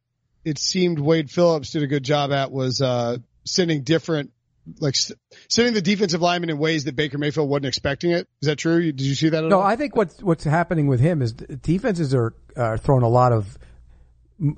[0.46, 4.30] it seemed Wade Phillips did a good job at was, uh, sending different,
[4.78, 4.94] like
[5.48, 8.28] sending the defensive linemen in ways that Baker Mayfield wasn't expecting it.
[8.40, 8.80] Is that true?
[8.80, 9.66] Did you see that at No, all?
[9.66, 13.58] I think what's what's happening with him is defenses are are throwing a lot of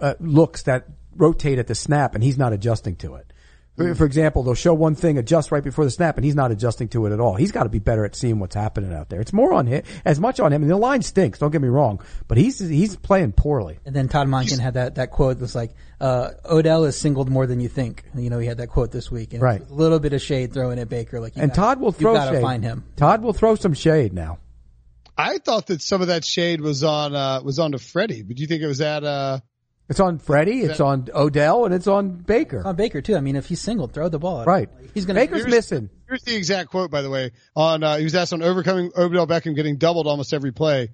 [0.01, 3.33] uh, looks that rotate at the snap, and he's not adjusting to it.
[3.79, 6.51] For, for example, they'll show one thing, adjust right before the snap, and he's not
[6.51, 7.37] adjusting to it at all.
[7.37, 9.21] He's got to be better at seeing what's happening out there.
[9.21, 10.62] It's more on him, as much on him.
[10.62, 11.38] And the line stinks.
[11.38, 13.79] Don't get me wrong, but he's he's playing poorly.
[13.87, 17.47] And then Todd Monken had that, that quote that's like, uh, Odell is singled more
[17.47, 18.05] than you think.
[18.14, 19.33] You know, he had that quote this week.
[19.33, 19.62] And Right.
[19.69, 21.21] A little bit of shade thrown at Baker.
[21.21, 22.43] Like, you And gotta- Todd will throw You gotta shade.
[22.43, 22.85] find him.
[22.97, 24.38] Todd will throw some shade now.
[25.17, 28.37] I thought that some of that shade was on, uh, was on to Freddie, but
[28.37, 29.41] do you think it was at, uh,
[29.88, 32.62] It's on Freddie, it's on Odell, and it's on Baker.
[32.66, 33.16] On Baker too.
[33.16, 34.40] I mean, if he's singled, throw the ball.
[34.40, 34.48] at him.
[34.48, 34.68] Right.
[34.81, 35.18] Like, He's gonna.
[35.20, 35.90] Baker's Here's- missing.
[36.09, 37.33] Here's the exact quote, by the way.
[37.57, 40.90] On uh, he was asked on overcoming Odell Beckham getting doubled almost every play.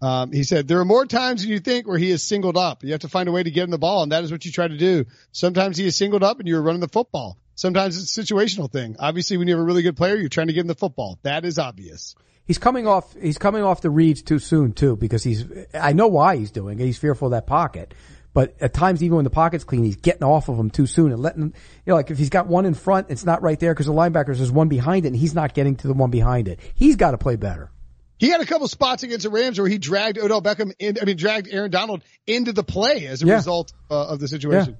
[0.00, 2.84] Um, he said there are more times than you think where he is singled up.
[2.84, 4.44] You have to find a way to get him the ball, and that is what
[4.44, 5.04] you try to do.
[5.32, 7.36] Sometimes he is singled up, and you're running the football.
[7.56, 8.94] Sometimes it's a situational thing.
[9.00, 11.18] Obviously, when you have a really good player, you're trying to get him the football.
[11.22, 12.14] That is obvious.
[12.46, 13.12] He's coming off.
[13.20, 15.44] He's coming off the reads too soon too, because he's.
[15.74, 16.84] I know why he's doing it.
[16.84, 17.92] He's fearful of that pocket,
[18.38, 21.10] but at times even when the pocket's clean, he's getting off of them too soon
[21.10, 21.40] and letting.
[21.40, 21.52] Them
[21.84, 23.92] you know, like if he's got one in front, it's not right there because the
[23.92, 26.60] linebackers there's one behind it, and he's not getting to the one behind it.
[26.76, 27.72] He's got to play better.
[28.16, 31.04] He had a couple spots against the Rams where he dragged Odell Beckham in, I
[31.04, 33.34] mean, dragged Aaron Donald into the play as a Yeah.
[33.34, 34.76] result uh, of the situation.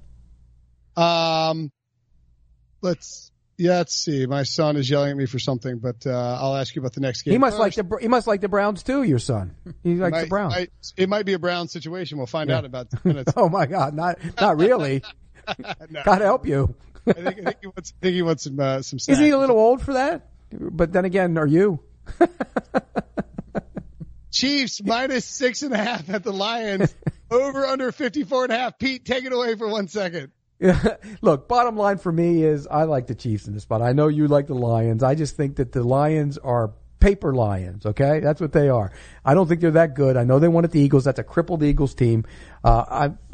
[0.95, 1.69] Um,
[2.81, 3.28] let's,
[3.59, 4.25] yeah, let's see.
[4.25, 7.01] My son is yelling at me for something, but, uh, I'll ask you about the
[7.01, 7.33] next game.
[7.33, 7.77] He must first.
[7.77, 7.97] like the.
[7.99, 9.03] He must like the Browns too.
[9.03, 9.55] Your son.
[9.83, 10.93] He likes might, the Browns.
[10.95, 12.17] it might be a Brown situation.
[12.17, 13.33] We'll find out in about 10 minutes.
[13.37, 13.93] Oh my God!
[13.93, 15.03] Not not really.
[15.89, 16.03] No.
[16.03, 16.75] God help you.
[17.07, 19.31] I think, I think he wants, I think he wants some, uh, some Isn't he
[19.31, 20.27] a little old for that?
[20.51, 21.79] But then again, are you?
[24.31, 26.93] Chiefs minus six and a half at the Lions.
[27.31, 28.77] Over under 54 and a half.
[28.77, 30.31] Pete, take it away for one second.
[31.21, 33.81] Look, bottom line for me is I like the Chiefs in this spot.
[33.81, 35.03] I know you like the Lions.
[35.03, 37.85] I just think that the Lions are paper lions.
[37.85, 38.91] Okay, that's what they are.
[39.23, 40.17] I don't think they're that good.
[40.17, 41.05] I know they at the Eagles.
[41.05, 42.25] That's a crippled Eagles team.
[42.63, 42.83] Uh,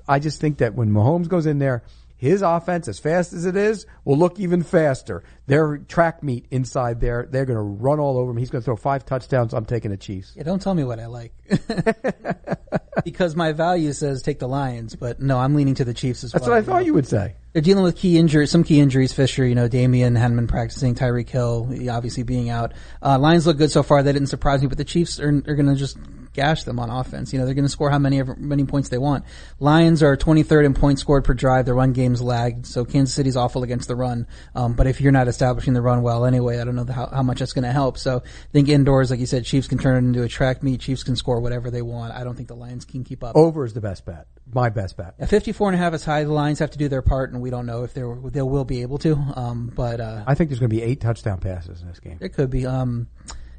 [0.07, 1.83] I I just think that when Mahomes goes in there,
[2.17, 5.23] his offense, as fast as it is, will look even faster.
[5.47, 8.37] Their track meet inside there, they're going to run all over him.
[8.37, 9.53] He's going to throw five touchdowns.
[9.53, 10.33] I'm taking the Chiefs.
[10.35, 11.33] Yeah, don't tell me what I like.
[13.03, 16.31] because my value says take the Lions, but no, I'm leaning to the Chiefs as
[16.31, 16.55] That's well.
[16.55, 17.35] That's what I thought you would say.
[17.53, 19.13] They're dealing with key injuries, some key injuries.
[19.13, 20.95] Fisher, you know, Damien been practicing.
[20.95, 22.73] Tyreek Hill, obviously being out.
[23.01, 24.03] Uh, Lions look good so far.
[24.03, 25.97] They didn't surprise me, but the Chiefs are, are going to just
[26.35, 27.33] gash them on offense.
[27.33, 29.23] You know, they're going to score how many many points they want.
[29.59, 31.65] Lions are 23rd in points scored per drive.
[31.65, 34.27] Their run game's lagged, so Kansas City's awful against the run.
[34.53, 37.23] Um, but if you're not establishing the run well anyway, I don't know how, how
[37.23, 37.97] much that's going to help.
[37.97, 40.81] So I think indoors, like you said, Chiefs can turn it into a track meet.
[40.81, 42.13] Chiefs can score whatever they want.
[42.13, 43.35] I don't think the Lions can keep up.
[43.35, 44.27] Over is the best bet.
[44.53, 45.15] My best bet.
[45.19, 46.23] At 54 and a half is high.
[46.23, 48.65] The Lions have to do their part, and we don't know if they they will
[48.65, 49.15] be able to.
[49.35, 52.17] Um, but uh, I think there's going to be eight touchdown passes in this game.
[52.21, 52.65] It could be.
[52.65, 53.07] Um,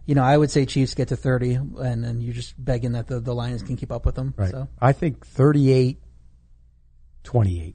[0.07, 3.09] you know, I would say Chiefs get to 30, and then you're just begging that
[3.09, 4.33] the, the Lions can keep up with them.
[4.37, 4.51] Right.
[4.51, 4.69] So.
[4.81, 6.01] I think 38,
[7.25, 7.75] 28.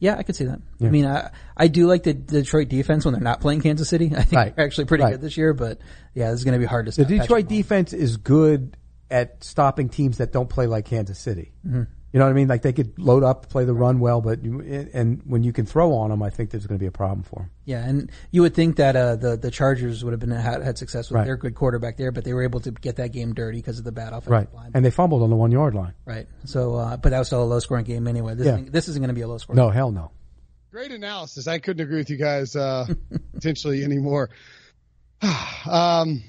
[0.00, 0.60] Yeah, I could see that.
[0.78, 0.86] Yeah.
[0.86, 4.06] I mean, I I do like the Detroit defense when they're not playing Kansas City.
[4.16, 4.54] I think Right.
[4.54, 5.10] they're actually pretty Right.
[5.12, 5.80] good this year, but
[6.14, 7.08] yeah, this is going to be hard to stop.
[7.08, 7.18] The.
[7.18, 8.76] Detroit defense is good
[9.10, 11.52] at stopping teams that don't play like Kansas City.
[11.66, 11.82] Mm-hmm.
[12.12, 12.48] You know what I mean?
[12.48, 14.60] Like they could load up, play the run well, but you,
[14.94, 17.22] and when you can throw on them, I think there's going to be a problem
[17.22, 17.50] for them.
[17.66, 20.78] Yeah, and you would think that uh, the the Chargers would have been had, had
[20.78, 21.24] success with Right.
[21.26, 23.84] their good quarterback there, but they were able to get that game dirty because of
[23.84, 24.54] the bad offensive Right.
[24.54, 24.70] line.
[24.72, 25.92] And they fumbled on the one yard line.
[26.06, 26.26] right.
[26.46, 28.34] So, uh, but that was still a low scoring game anyway.
[28.34, 28.52] This Yeah.
[28.54, 29.58] isn't, this isn't going to be a low scoring.
[29.58, 30.10] No, hell no.
[30.70, 31.46] Great analysis.
[31.46, 32.86] I couldn't agree with you guys uh,
[33.34, 34.30] potentially anymore.
[35.70, 36.22] um,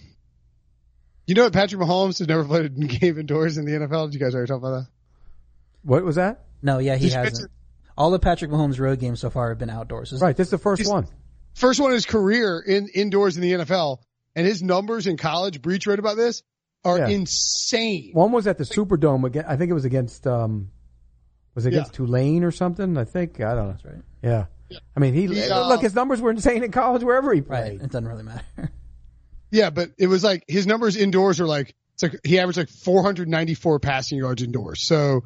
[1.25, 1.53] you know what?
[1.53, 4.07] Patrick Mahomes has never played a game indoors in the NFL.
[4.07, 4.87] Did you guys already talk about that?
[5.83, 6.45] What was that?
[6.61, 7.33] No, yeah, he Did you hasn't.
[7.35, 7.49] mention-
[7.97, 10.09] All the Patrick Mahomes road games so far have been outdoors.
[10.11, 10.35] This is- Right.
[10.35, 11.07] This is the first He's- one.
[11.55, 14.01] First one in his career in indoors in the NFL,
[14.35, 15.61] and his numbers in college.
[15.61, 16.43] Breech wrote about this
[16.85, 17.07] are Yeah.
[17.09, 18.11] insane.
[18.13, 19.43] One was at the Superdome again.
[19.47, 20.69] I think it was against, um,
[21.55, 21.97] was it against Yeah.
[22.05, 22.97] Tulane or something?
[22.97, 23.41] I think.
[23.41, 23.71] I don't know.
[23.71, 24.01] That's right.
[24.23, 24.45] Yeah.
[24.95, 27.47] I mean, he, He, uh, look, his numbers were insane in college wherever he Right.
[27.63, 27.81] played.
[27.81, 28.43] It doesn't really matter.
[29.51, 32.69] Yeah, but it was like his numbers indoors are like it's like he averaged like
[32.69, 34.83] 494 passing yards indoors.
[34.87, 35.23] So,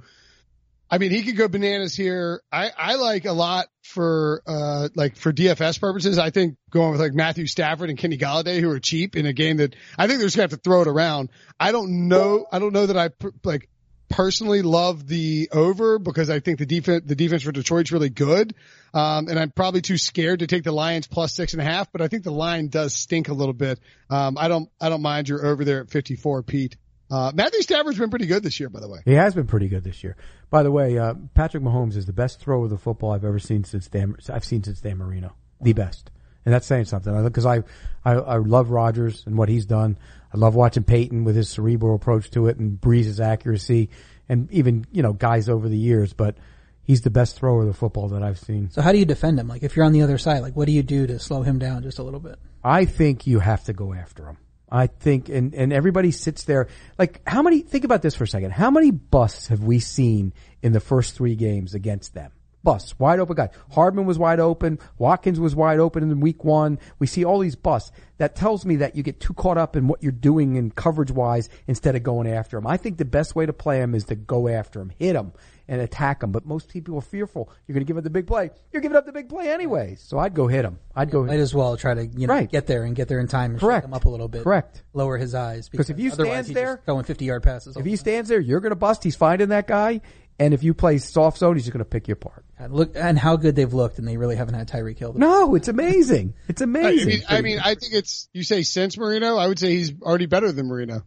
[0.94, 2.44] I mean, he could go bananas here.
[2.52, 6.20] I I like a lot for uh like for DFS purposes.
[6.20, 9.34] I think going with like Matthew Stafford and Kenny Golladay who are cheap in a
[9.34, 11.32] game that I think they're just gonna have to throw it around.
[11.60, 12.46] I don't know.
[12.52, 13.10] I don't know that I
[13.44, 13.70] like
[14.08, 18.54] personally love the over because I think the defense the defense for Detroit's really good.
[18.94, 21.92] Um, and I'm probably too scared to take the Lions plus six and a half,
[21.92, 23.80] but I think the line does stink a little bit.
[24.12, 26.78] Um, I don't, I don't mind you're over there at 54, Pete.
[27.14, 29.02] Uh, Matthew Stafford's been pretty good this year, by the way.
[29.06, 30.18] He has been pretty good this year.
[30.50, 33.38] By the way, uh, Patrick Mahomes is the best thrower of the football I've ever
[33.38, 34.16] seen since Dan.
[34.30, 36.10] I've seen since Dan Marino, the best,
[36.44, 37.24] and that's saying something.
[37.24, 37.58] Because I,
[38.04, 40.00] I, I love Rodgers and what he's done.
[40.34, 43.92] I love watching Peyton with his cerebral approach to it and Brees's accuracy,
[44.28, 46.14] and even you know guys over the years.
[46.14, 46.36] But
[46.82, 48.72] he's the best thrower of the football that I've seen.
[48.72, 49.48] So how do you defend him?
[49.48, 51.60] Like if you're on the other side, like what do you do to slow him
[51.60, 52.40] down just a little bit?
[52.64, 54.38] I think you have to go after him.
[54.74, 56.68] I think, and, and everybody sits there.
[56.98, 58.52] Like, how many, think about this for a second.
[58.52, 60.34] How many busts have we seen
[60.64, 62.32] in the first three games against them?
[62.64, 63.50] Busts, wide open guy.
[63.72, 64.80] Hardman was wide open.
[64.98, 66.80] Watkins was wide open in week one.
[66.98, 67.92] We see all these busts.
[68.18, 71.12] That tells me that you get too caught up in what you're doing in coverage
[71.12, 72.66] wise instead of going after him.
[72.66, 75.34] I think the best way to play him is to go after him, hit him
[75.68, 76.32] and attack him.
[76.32, 77.50] But most people are fearful.
[77.68, 78.52] You're going to give up the big play.
[78.72, 79.96] You're giving up the big play anyway.
[80.00, 80.80] So I'd go hit him.
[80.96, 82.50] I'd go Might as well try to you know Right.
[82.52, 83.86] get there and get there in time and Correct.
[83.86, 84.44] him up a little bit.
[84.44, 84.84] Correct.
[84.94, 87.78] Lower his eyes because if you otherwise stand there- just throwing 50 yard passes.
[87.78, 87.98] If he time.
[87.98, 89.04] stands there, you're going to bust.
[89.04, 90.02] He's finding that guy.
[90.40, 92.44] And if you play soft zone, he's just going to pick you apart.
[92.58, 95.14] And look and how good they've looked, and they really haven't had Tyreek Hill.
[95.14, 96.34] No, it's amazing.
[96.48, 97.08] It's I amazing.
[97.08, 100.26] mean, I mean, I think it's, you say since Marino, I would say he's already
[100.26, 101.04] better than Marino.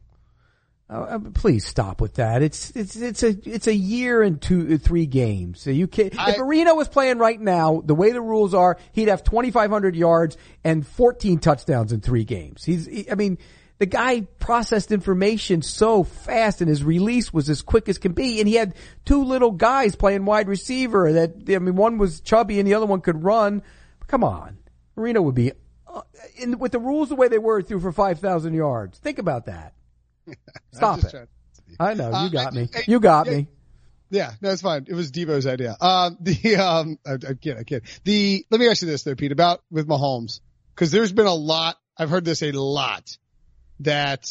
[0.89, 2.43] Uh, uh, please stop with that.
[2.43, 5.61] It's it's it's a it's a year and two uh, three games.
[5.61, 9.09] So you can if Marino was playing right now, the way the rules are, he'd
[9.09, 12.65] have 2,500 yards and 14 touchdowns in three games.
[12.65, 13.39] He's he, I mean.
[13.79, 18.41] The guy processed information so fast and his release was as quick as can be.
[18.41, 22.59] And he had two little guys playing wide receiver that, I mean, one was chubby
[22.59, 23.63] and the other one could run.
[24.07, 24.57] Come on.
[24.97, 25.53] Marino would be,
[25.87, 26.01] uh,
[26.39, 28.99] in, with the rules the way they were, threw for 5,000 yards.
[28.99, 29.75] Think about that.
[30.73, 31.29] Stop it.
[31.81, 32.69] I know Uh, you got I- me.
[32.75, 33.33] I- You got yeah.
[33.37, 33.47] me.
[34.09, 34.85] Yeah, no, it's fine.
[34.87, 35.77] It was Debo's idea.
[35.81, 37.83] Um, the, um, I, I kid, I kid.
[38.05, 40.41] The, let me ask you this though, Pete, about with Mahomes.
[40.77, 43.17] Cause there's been a lot, I've heard this a lot,
[43.81, 44.29] that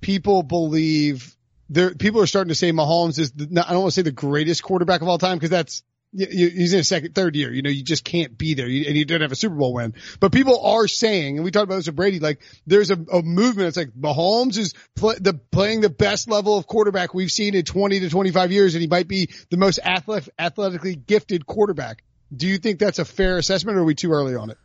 [0.00, 1.34] people believe
[1.70, 4.02] there, people are starting to say Mahomes is, the, not- I don't want to say
[4.02, 5.82] the greatest quarterback of all time, cause that's
[6.16, 7.52] he's in a second, third year.
[7.52, 9.94] You know, you just can't be there, and you don't have a Super Bowl win.
[10.20, 13.22] But people are saying, and we talked about this with Brady, like there's a, a
[13.22, 13.68] movement.
[13.68, 17.64] It's like Mahomes is play, the playing the best level of quarterback we've seen in
[17.64, 22.02] 20 to 25 years, and he might be the most athletic, athletically gifted quarterback.
[22.34, 24.58] Do you think that's a fair assessment, or are we too early on it?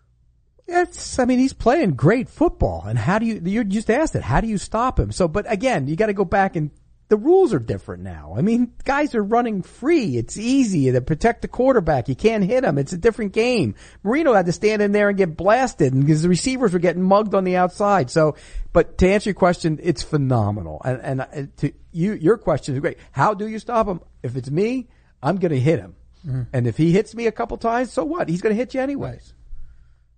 [0.72, 2.84] It's, I mean, he's playing great football.
[2.86, 5.12] And how do you, you just asked it, how do you stop him?
[5.12, 6.70] So, but again, you got to go back and
[7.10, 8.36] the rules are different now.
[8.38, 10.16] I mean, guys are running free.
[10.16, 12.08] It's easy to protect the quarterback.
[12.08, 12.78] You can't hit him.
[12.78, 13.74] It's a different game.
[14.04, 17.02] Marino had to stand in there and get blasted and because the receivers were getting
[17.02, 18.12] mugged on the outside.
[18.12, 18.36] So,
[18.74, 20.82] but to answer your question, it's phenomenal.
[20.86, 23.00] And, and uh, to you, your question is great.
[23.12, 24.02] How do you stop him?
[24.22, 24.88] If it's me,
[25.22, 25.96] I'm going to hit him.
[26.26, 26.44] Mm-hmm.
[26.54, 28.30] And if he hits me a couple times, so what?
[28.30, 29.34] He's going to hit you anyways.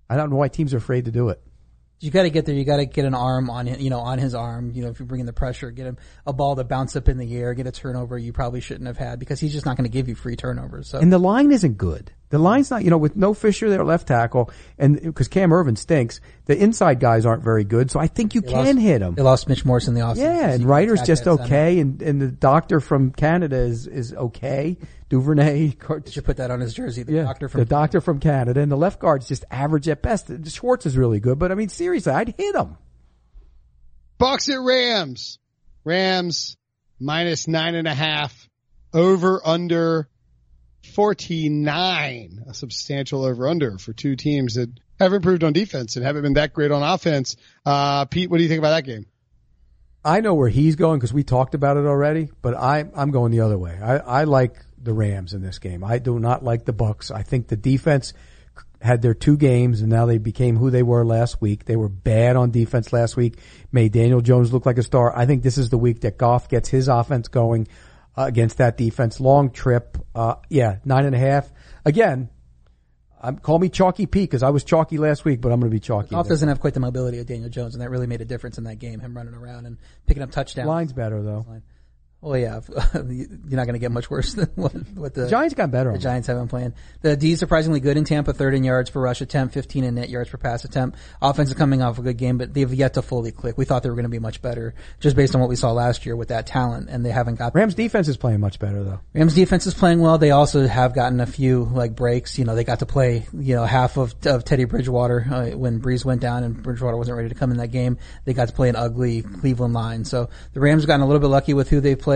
[0.09, 1.41] I don't know why teams are afraid to do it.
[2.01, 2.55] You got to get there.
[2.55, 4.71] You got to get an arm on him, you know, on his arm.
[4.73, 7.17] You know, if you're bringing the pressure, get him a ball to bounce up in
[7.17, 9.89] the air, get a turnover you probably shouldn't have had because he's just not going
[9.89, 10.89] to give you free turnovers.
[10.89, 10.97] So.
[10.97, 12.11] And the line isn't good.
[12.31, 15.77] The line's not, you know, with no Fisher there left tackle, and because Cam Erving
[15.77, 17.91] stinks, the inside guys aren't very good.
[17.91, 19.15] So I think you they can lost, him.
[19.15, 20.17] They lost Mitch Morse in the offseason.
[20.17, 24.77] Yeah, and Reiter's just okay, and and the doctor from Canada is is okay.
[25.09, 25.75] Duvernay.
[26.05, 27.03] Did you put that on his jersey?
[27.03, 30.01] The yeah, doctor from the doctor from Canada, and the left guard's just average at
[30.01, 30.31] best.
[30.49, 32.77] Schwartz is really good, but I mean, seriously, I'd hit him.
[34.21, 35.37] Bucs at Rams.
[35.83, 36.55] Rams
[36.97, 38.47] minus nine and a half.
[38.93, 40.07] Over under
[40.83, 46.23] 49, a substantial over under for two teams that have improved on defense and haven't
[46.23, 47.35] been that great on offense.
[47.65, 49.05] Uh, Pete, what do you think about that game?
[50.03, 53.31] I know where he's going because we talked about it already, but I, I'm going
[53.31, 53.77] the other way.
[53.81, 55.83] I, I like the Rams in this game.
[55.83, 57.11] I do not like the Bucs.
[57.11, 58.13] I think the defense
[58.81, 61.65] had their two games and now they became who they were last week.
[61.65, 63.37] They were bad on defense last week,
[63.71, 65.15] made Daniel Jones look like a star.
[65.15, 67.67] I think this is the week that Goff gets his offense going
[68.17, 69.19] uh, against that defense.
[69.19, 69.97] Long trip.
[70.13, 71.51] Uh, yeah, nine and a half.
[71.85, 72.29] Again,
[73.21, 75.75] I'm, call me Chalky Pete because I was chalky last week, but I'm going to
[75.75, 76.09] be chalky.
[76.09, 78.57] Goff doesn't have quite the mobility of Daniel Jones, and that really made a difference
[78.57, 78.99] in that game.
[78.99, 80.67] Him running around and picking up touchdowns.
[80.67, 81.45] Line's better though.
[82.21, 82.59] Well, yeah,
[82.93, 85.91] you're not going to get much worse than what, what the, the, Giants got better.
[85.91, 86.75] The Giants have been playing.
[87.01, 90.09] The D surprisingly good in Tampa, third in yards per rush attempt, 15 in net
[90.09, 90.99] yards per pass attempt.
[91.19, 93.57] Offense is coming off a good game, but they've yet to fully click.
[93.57, 95.71] We thought they were going to be much better just based on what we saw
[95.71, 97.55] last year with that talent, and they haven't got.
[97.55, 98.99] Rams defense is playing much better though.
[99.15, 100.19] Rams defense is playing well.
[100.19, 102.37] They also have gotten a few like breaks.
[102.37, 105.81] You know, they got to play you know half of, of Teddy Bridgewater uh, when
[105.81, 107.97] Brees went down and Bridgewater wasn't ready to come in that game.
[108.25, 111.27] They got to play an ugly Cleveland line, so the Rams gotten a little bit
[111.27, 112.10] lucky with who they played.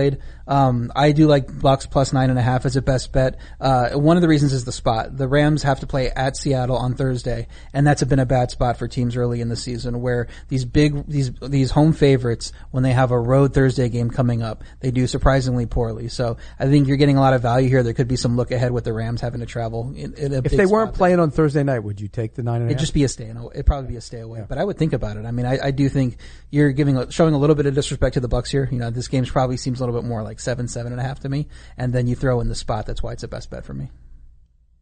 [0.48, 3.38] Um, um, I do like Bucs plus nine and a half as a best bet.
[3.60, 5.16] Uh, one of the reasons is the spot.
[5.16, 8.76] The Rams have to play at Seattle on Thursday, and that's been a bad spot
[8.76, 12.92] for teams early in the season where these big, these, these home favorites, when they
[12.92, 16.08] have a road Thursday game coming up, they do surprisingly poorly.
[16.08, 17.82] So I think you're getting a lot of value here.
[17.82, 19.92] There could be some look ahead with the Rams having to travel.
[19.96, 22.70] In, in if they weren't playing on Thursday night, would you take the nine and
[22.70, 23.32] It'd just be a stay.
[23.54, 24.40] It'd probably be a stay away.
[24.40, 24.46] Yeah.
[24.48, 25.26] But I would think about it.
[25.26, 26.18] I mean, I, I do think
[26.50, 28.68] you're giving, showing a little bit of disrespect to the Bucs here.
[28.70, 31.20] You know, this game probably seems little bit more like seven, seven and a half
[31.20, 32.86] to me and then you throw in the spot.
[32.86, 33.90] That's why it's a best bet for me.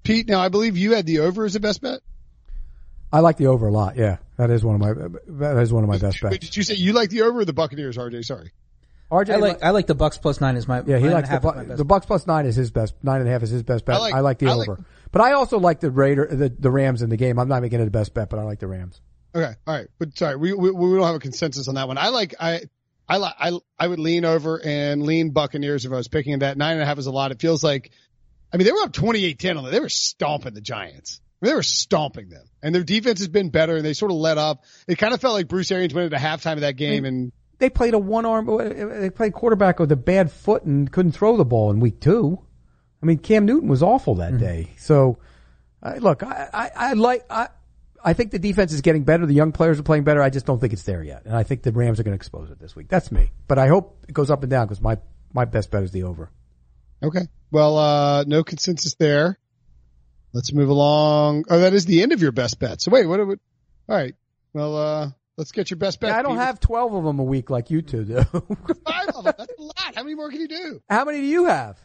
[0.02, 2.00] Pete, now I believe you had the over as a best bet.
[3.12, 3.96] I like the over a lot.
[3.96, 4.92] Yeah, that is one of my
[5.28, 6.38] that is one of my best bets.
[6.38, 8.24] Did you say you like the over or the Buccaneers, RJ?
[8.24, 8.52] Sorry.
[9.10, 10.98] RJ, I like I like the Bucs plus nine is my yeah.
[10.98, 13.42] He likes the, Bu- the Bucs plus nine is his best nine and a half
[13.44, 13.96] is his best bet.
[13.96, 14.78] I like, I like the I over, like,
[15.12, 17.38] but I also like the Raider the, the Rams in the game.
[17.38, 19.00] I'm not making it a best bet, but I like the Rams.
[19.34, 21.98] Okay, all right, but sorry, we, we we don't have a consensus on that one.
[21.98, 22.62] I like I
[23.08, 26.74] I I I would lean over and lean Buccaneers if I was picking that nine
[26.74, 27.32] and a half is a lot.
[27.32, 27.90] It feels like,
[28.52, 29.70] I mean, they were up 28-10 on it.
[29.70, 31.20] They were stomping the Giants.
[31.20, 33.76] I mean, they were stomping them, and their defense has been better.
[33.76, 34.64] And they sort of let up.
[34.88, 37.68] It kind of felt like Bruce Arians went into halftime of that game, and they
[37.68, 38.46] played a one arm.
[39.00, 42.40] They played quarterback with a bad foot and couldn't throw the ball in week two.
[43.02, 44.44] I mean, Cam Newton was awful that mm-hmm.
[44.44, 44.70] day.
[44.78, 45.18] So,
[45.82, 47.48] uh, look, I, I, I like I.
[48.04, 49.24] I think the defense is getting better.
[49.24, 50.22] The young players are playing better.
[50.22, 51.24] I just don't think it's there yet.
[51.24, 52.88] And I think the Rams are going to expose it this week.
[52.88, 53.30] That's me.
[53.48, 54.98] But I hope it goes up and down because my,
[55.32, 56.30] my best bet is the over.
[57.02, 57.22] Okay.
[57.50, 59.38] Well, uh, no consensus there.
[60.34, 61.44] Let's move along.
[61.48, 62.82] Oh, that is the end of your best bet.
[62.82, 63.38] So wait, what, what
[63.88, 64.14] all right.
[64.52, 66.10] Well, uh, let's get your best bet.
[66.10, 66.44] Yeah, I don't Peter.
[66.44, 68.22] have 12 of them a week like you two do.
[68.84, 69.34] Five of them.
[69.38, 69.94] That's a lot.
[69.94, 70.82] How many more can you do?
[70.90, 71.78] How many do you have?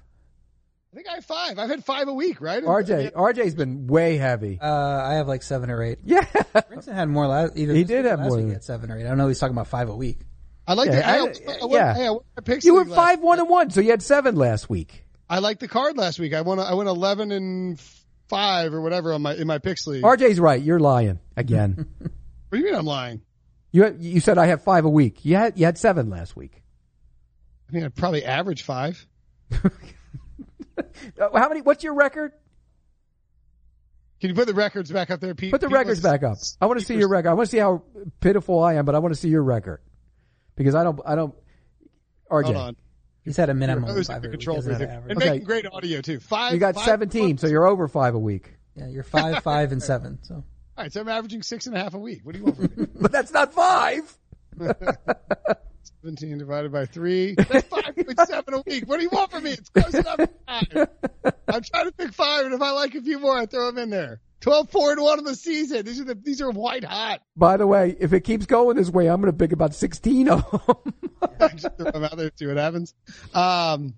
[0.91, 1.60] I think I have five.
[1.60, 2.63] I've had five a week, right?
[2.63, 4.58] RJ, RJ's been way heavy.
[4.60, 5.99] Uh, I have like seven or eight.
[6.04, 6.21] Yeah.
[6.21, 8.38] Brinson had more last, either he did have more.
[8.38, 9.06] Week he had seven or eight.
[9.06, 9.28] I don't know.
[9.28, 10.21] He's talking about five a week.
[10.65, 11.93] I like yeah, the, I, I, I, yeah.
[11.93, 15.04] Hey, I you were five, one, and one, so you had seven last week.
[15.30, 16.34] I like the card last week.
[16.34, 17.80] I won, I went 11 and
[18.28, 20.04] five or whatever on my, in my picks league.
[20.04, 20.62] RJ's right.
[20.62, 21.88] You're lying again.
[21.99, 22.12] what
[22.52, 23.21] do you mean I'm lying?
[23.71, 25.23] You, you said I have five a week.
[25.23, 26.63] You had, you had seven last week.
[27.69, 29.08] I mean, I probably average five.
[31.33, 31.61] How many?
[31.61, 32.31] What's your record?
[34.19, 35.51] Can you put the records back up there, Pete?
[35.51, 36.37] Put the Pete records back up.
[36.59, 37.29] I want to see your record.
[37.29, 37.83] I want to see how
[38.19, 39.79] pitiful I am, but I want to see your record
[40.55, 40.99] because I don't.
[41.05, 41.33] I don't.
[42.29, 42.75] RJ, Hold on.
[43.23, 44.39] He's had a minimum of Who's five the every week.
[44.39, 44.97] control Doesn't have booth an here.
[44.97, 45.11] average.
[45.11, 45.29] And Okay.
[45.31, 46.19] making great audio too.
[46.19, 46.53] Five.
[46.53, 47.41] you got five 17, months.
[47.41, 48.53] so you're over five a week.
[48.75, 50.19] Yeah, you're five, five, and seven.
[50.23, 50.43] So All
[50.77, 52.21] right, so I'm averaging six and a half a week.
[52.23, 52.87] What do you want from me?
[53.01, 54.17] But that's not five.
[56.03, 57.35] 17 divided by three.
[57.38, 58.88] That's 5.7 a week.
[58.88, 59.51] What do you want from me?
[59.51, 60.89] It's close enough five.
[61.47, 63.77] I'm trying to pick five, and if I like a few more, I throw them
[63.77, 64.21] in there.
[64.41, 65.85] 12, 4, and 1 of the season.
[65.85, 67.21] These are the, these are white hot.
[67.35, 70.29] By the way, if it keeps going this way, I'm going to pick about 16
[70.29, 70.49] of
[71.39, 71.49] them.
[71.57, 72.93] Just throw them out there, see what happens.
[73.33, 73.95] Um,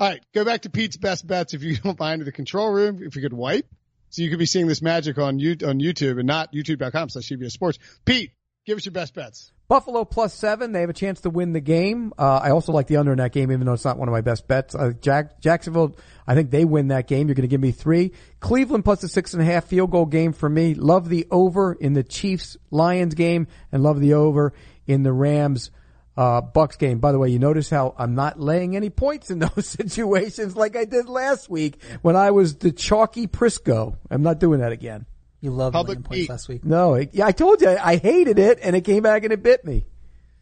[0.00, 2.70] all right, go back to Pete's best bets if you don't mind in the control
[2.70, 3.00] room.
[3.02, 3.66] If you could wipe,
[4.08, 7.28] so you could be seeing this magic on you on YouTube and not youtube.com slash
[7.28, 7.78] CBS Sports.
[8.04, 8.32] Pete,
[8.64, 9.52] give us your best bets.
[9.66, 10.72] Buffalo plus seven.
[10.72, 12.12] They have a chance to win the game.
[12.18, 14.12] Uh, I also like the under in that game, even though it's not one of
[14.12, 14.74] my best bets.
[14.74, 15.96] Uh, Jack, Jacksonville,
[16.26, 17.28] I think they win that game.
[17.28, 18.12] You're going to give me three.
[18.40, 20.74] Cleveland plus a six and a half field goal game for me.
[20.74, 24.52] Love the over in the Chiefs Lions game and love the over
[24.86, 25.70] in the Rams
[26.16, 26.98] uh, Bucs game.
[26.98, 30.76] By the way, you notice how I'm not laying any points in those situations like
[30.76, 33.96] I did last week when I was the chalky Prisco.
[34.10, 35.06] I'm not doing that again.
[35.44, 36.64] You loved Public winning points last week.
[36.64, 39.42] No, it, yeah, I told you I hated it and it came back and it
[39.42, 39.84] bit me.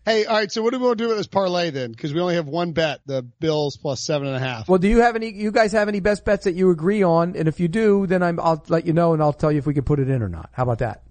[0.05, 0.51] Hey, all right.
[0.51, 1.91] So what do we want to do with this parlay then?
[1.93, 4.69] Because we only have one bet: the Bills plus seven and a half.
[4.69, 5.31] Well, do you have any?
[5.33, 7.37] You guys have any best bets that you agree on?
[7.37, 9.67] And if you do, then I'm, I'll let you know, and I'll tell you if
[9.67, 10.51] we can put it in or not.
[10.53, 11.03] How about that?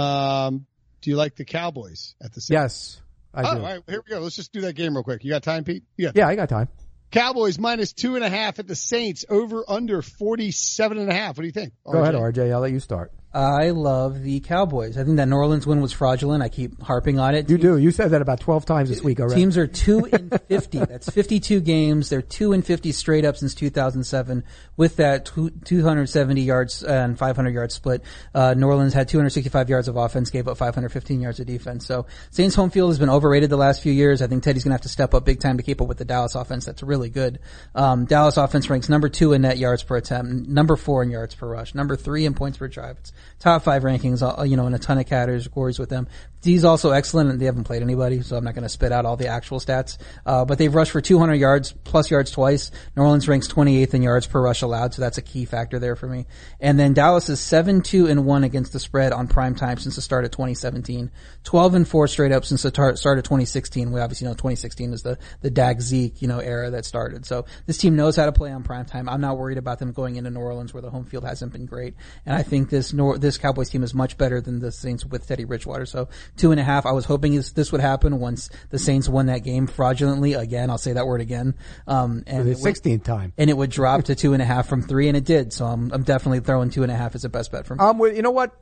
[0.00, 0.66] Um,
[1.00, 2.54] do you like the Cowboys at the same?
[2.56, 3.00] Yes,
[3.34, 3.48] I Oh, do.
[3.60, 3.82] all right.
[3.88, 4.20] Here we go.
[4.20, 5.24] Let's just do that game real quick.
[5.24, 5.82] You got time, Pete?
[5.96, 6.10] Yeah.
[6.14, 6.68] Yeah, I got time.
[7.10, 11.36] Cowboys minus two and a half at the Saints over under forty-seven and a half.
[11.36, 11.72] What do you think?
[11.84, 12.52] Go ahead, RJ.
[12.52, 13.10] I'll let you start.
[13.32, 14.98] I love the Cowboys.
[14.98, 16.42] I think that New Orleans win was fraudulent.
[16.42, 17.48] I keep harping on it.
[17.48, 17.78] You do.
[17.78, 19.36] You said that about twelve times this week already.
[19.40, 20.78] Teams are two in fifty.
[20.84, 22.08] That's fifty-two games.
[22.08, 24.42] They're two in fifty straight up since two thousand seven.
[24.76, 28.02] With that two hundred seventy yards and five hundred yards split,
[28.34, 31.20] uh, New Orleans had two hundred sixty-five yards of offense, gave up five hundred fifteen
[31.20, 31.86] yards of defense.
[31.86, 34.22] So Saints home field has been overrated the last few years.
[34.22, 35.98] I think Teddy's going to have to step up big time to keep up with
[35.98, 36.64] the Dallas offense.
[36.64, 37.38] That's really good.
[37.76, 41.36] Um, Dallas offense ranks number two in net yards per attempt, number four in yards
[41.36, 42.96] per rush, number three in points per drive.
[42.98, 46.08] It's top five rankings, uh, you know, in a ton of categories with them.
[46.42, 49.04] D's also excellent, and they haven't played anybody, so I'm not going to spit out
[49.04, 49.98] all the actual stats.
[50.24, 52.70] Uh, but they've rushed for 200 yards plus yards twice.
[52.96, 55.96] New Orleans ranks 28th in yards per rush allowed, so that's a key factor there
[55.96, 56.26] for me.
[56.60, 60.02] And then Dallas is 7-2 and 1 against the spread on prime time since the
[60.02, 61.10] start of 2017.
[61.44, 63.92] 12 and 4 straight up since the tar- start of 2016.
[63.92, 67.26] We obviously know 2016 is the the Dak Zeke you know era that started.
[67.26, 69.08] So this team knows how to play on prime time.
[69.08, 71.66] I'm not worried about them going into New Orleans where the home field hasn't been
[71.66, 71.94] great.
[72.26, 75.26] And I think this Nor- this Cowboys team is much better than the Saints with
[75.26, 75.86] Teddy Bridgewater.
[75.86, 76.86] So two and a half.
[76.86, 80.34] I was hoping this, this would happen once the Saints won that game fraudulently.
[80.34, 81.54] Again, I'll say that word again.
[81.86, 83.32] Um, and the it would- 16th time.
[83.38, 85.52] and it would drop to two and a half from three, and it did.
[85.52, 87.84] So I'm, I'm definitely throwing two and a half as a best bet for me.
[87.84, 88.16] I'm with.
[88.16, 88.56] You know what?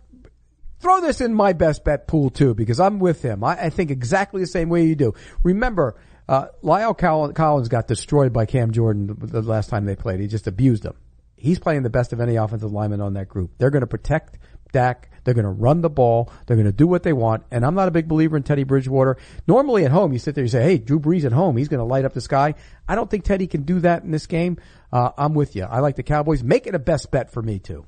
[0.81, 3.43] Throw this in my best bet pool too, because I'm with him.
[3.43, 5.13] I, I think exactly the same way you do.
[5.43, 5.97] Remember,
[6.29, 10.21] uh, La'el Collins got destroyed by Cam Jordan the, the last time they played.
[10.21, 10.95] He just abused him.
[11.35, 13.53] He's playing the best of any offensive lineman on that group.
[13.59, 14.39] They're going to protect
[14.73, 15.11] Dak.
[15.25, 16.33] They're going to run the ball.
[16.47, 17.45] They're going to do what they want.
[17.51, 19.19] And I'm not a big believer in Teddy Bridgewater.
[19.47, 21.81] Normally at home, you sit there, you say, "Hey, Drew Brees at home, he's going
[21.81, 22.55] to light up the sky."
[22.89, 24.59] I don't think Teddy can do that in this game.
[24.93, 25.65] Uh, I'm with you.
[25.65, 26.43] I like the Cowboys.
[26.43, 27.85] Make it a best bet for me too.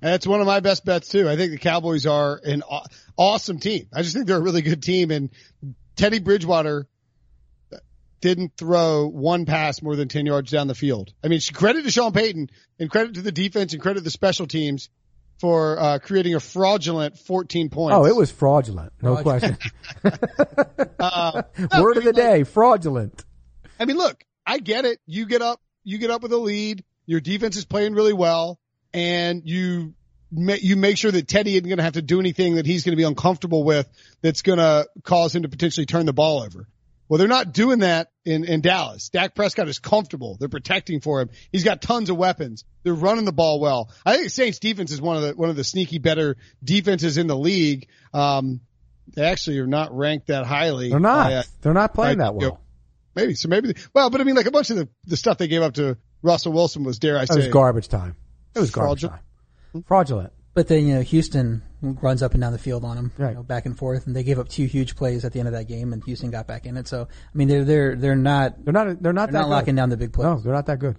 [0.00, 1.28] That's one of my best bets too.
[1.28, 2.84] I think the Cowboys are an aw-
[3.16, 3.88] awesome team.
[3.94, 5.30] I just think they're a really good team and
[5.96, 6.86] Teddy Bridgewater
[8.20, 11.12] didn't throw one pass more than 10 yards down the field.
[11.24, 14.10] I mean, credit to Sean Payton and credit to the defense and credit to the
[14.10, 14.90] special teams
[15.40, 17.96] for uh, creating a fraudulent 14 points.
[17.96, 18.92] Oh, it was fraudulent.
[19.00, 19.56] No question.
[20.98, 21.42] Uh,
[21.78, 23.24] Word of the day, fraudulent.
[23.78, 24.98] I mean, look, I get it.
[25.06, 26.84] You get up, you get up with a lead.
[27.04, 28.58] Your defense is playing really well,
[28.94, 29.94] and you
[30.30, 32.92] you make sure that Teddy isn't going to have to do anything that he's going
[32.92, 33.88] to be uncomfortable with.
[34.22, 36.66] That's going to cause him to potentially turn the ball over.
[37.08, 39.08] Well, they're not doing that in in Dallas.
[39.10, 40.36] Dak Prescott is comfortable.
[40.40, 41.30] They're protecting for him.
[41.52, 42.64] He's got tons of weapons.
[42.82, 43.90] They're running the ball well.
[44.04, 47.26] I think Saints defense is one of the one of the sneaky better defenses in
[47.28, 47.88] the league.
[48.12, 48.60] Um,
[49.14, 50.90] they actually are not ranked that highly.
[50.90, 51.24] They're not.
[51.28, 52.60] by, uh, They're not playing I- that well.
[53.14, 53.48] Maybe so.
[53.48, 55.74] Maybe well, but I mean, like a bunch of the the stuff they gave up
[55.74, 58.16] to Russell Wilson was, dare I It was garbage time.
[58.54, 59.22] It was garbage Fraudulent.
[59.72, 59.82] time.
[59.86, 60.32] Fraudulent.
[60.54, 61.62] But then, you know, Houston
[61.94, 63.30] runs up and down the field on them, Right.
[63.30, 65.48] you know, back and forth, and they gave up two huge plays at the end
[65.48, 66.88] of that game, and Houston got back in it.
[66.88, 69.02] So, I mean, they're they're they're not They're not.
[69.02, 69.80] They're not they're not locking good.
[69.80, 70.24] down the big plays.
[70.24, 70.96] No, they're not that good.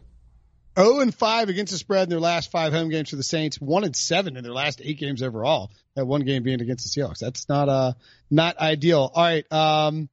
[0.80, 3.60] 0 and 5 against the spread in their last five home games for the Saints,
[3.60, 5.72] 1 and 7 in their last eight games overall.
[5.96, 7.18] That one game being against the Seahawks.
[7.18, 7.94] That's not uh
[8.30, 9.10] not ideal.
[9.14, 10.08] All right, um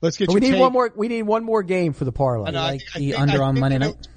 [0.00, 0.60] let's get your we need take.
[0.60, 0.92] one more.
[0.96, 2.48] We need one more game for the parlay.
[2.48, 4.08] I know, I like think- I the think- under I on Monday night.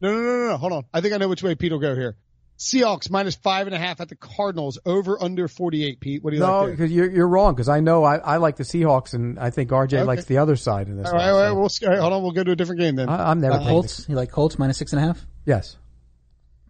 [0.00, 0.56] No, no, no, no, no.
[0.58, 0.84] Hold on.
[0.94, 2.16] I think I know which way Pete will go here.
[2.62, 6.22] Seahawks minus five and a half at the Cardinals over under 48, Pete.
[6.22, 6.76] What do you No, like there?
[6.76, 7.54] because you're you're wrong.
[7.54, 10.02] Because I know I, I like the Seahawks, and I think RJ Okay.
[10.04, 11.08] likes the other side in this.
[11.08, 12.22] All one, right, all right, so we'll, all right, hold on.
[12.22, 13.08] We'll go to a different game then.
[13.08, 15.26] I, I'm never Uh, the- Colts, you like Colts minus six and a half?
[15.44, 15.76] Yes.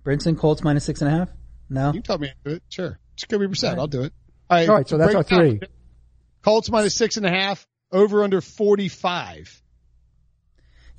[0.05, 1.28] Brinson, Colts minus six and a half?
[1.70, 1.88] No?
[1.88, 2.62] you can tell me to do it.
[2.68, 2.99] Sure.
[3.16, 3.78] Jacoby Brissett.
[3.78, 4.12] I'll do it.
[4.51, 4.68] All right.
[4.68, 5.59] All right, so that's break our down.
[5.59, 5.68] three.
[6.43, 9.62] Colts minus six and a half over under 45.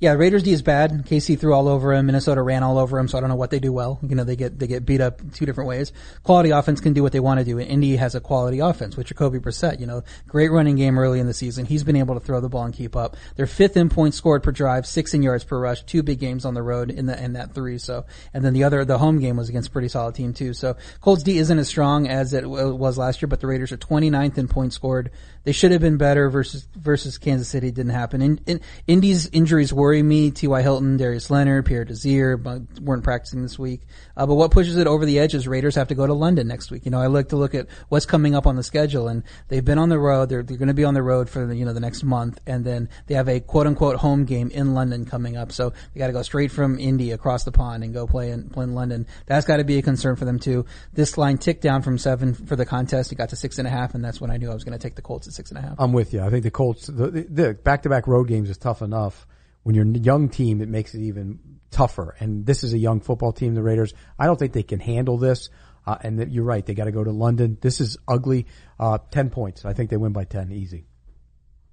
[0.00, 1.06] Yeah, Raiders D is bad.
[1.06, 2.06] KC threw all over him.
[2.06, 3.06] Minnesota ran all over him.
[3.06, 4.00] So I don't know what they do well.
[4.02, 5.92] You know, they get they get beat up two different ways.
[6.24, 7.58] Quality offense can do what they want to do.
[7.60, 9.78] And Indy has a quality offense with Jacoby Brissett.
[9.78, 11.64] You know, great running game early in the season.
[11.64, 13.16] He's been able to throw the ball and keep up.
[13.36, 15.84] They're fifth in points scored per drive, six in yards per rush.
[15.84, 17.78] Two big games on the road in the in that three.
[17.78, 20.54] So and then the other the home game was against a pretty solid team too.
[20.54, 23.76] So Colts D isn't as strong as it was last year, but the Raiders are
[23.76, 25.12] 29th in points scored.
[25.44, 27.70] They should have been better versus versus Kansas City.
[27.70, 28.22] Didn't happen.
[28.22, 30.30] In, in, Indy's injuries worry me.
[30.30, 30.62] T.Y.
[30.62, 32.36] Hilton, Darius Leonard, Pierre Desir
[32.80, 33.82] weren't practicing this week.
[34.16, 36.48] Uh, but what pushes it over the edge is Raiders have to go to London
[36.48, 36.86] next week.
[36.86, 39.64] You know, I like to look at what's coming up on the schedule, and they've
[39.64, 40.30] been on the road.
[40.30, 42.40] They're they're going to be on the road for the, you know the next month,
[42.46, 45.52] and then they have a quote unquote home game in London coming up.
[45.52, 48.48] So they got to go straight from Indy across the pond and go play in
[48.48, 49.06] play in London.
[49.26, 50.64] That's got to be a concern for them too.
[50.94, 53.12] This line ticked down from seven for the contest.
[53.12, 54.78] It got to six and a half, and that's when I knew I was going
[54.78, 55.74] to take the Colts six and a half.
[55.78, 56.22] I'm with you.
[56.22, 59.26] I think the Colts, the, the back-to-back road games is tough enough.
[59.62, 61.38] When you're a young team, it makes it even
[61.70, 62.14] tougher.
[62.20, 63.94] And this is a young football team, the Raiders.
[64.18, 65.48] I don't think they can handle this.
[65.86, 66.64] Uh, and that you're right.
[66.64, 67.58] They got to go to London.
[67.60, 68.46] This is ugly.
[68.80, 69.66] Uh, 10 points.
[69.66, 70.86] I think they win by 10 easy.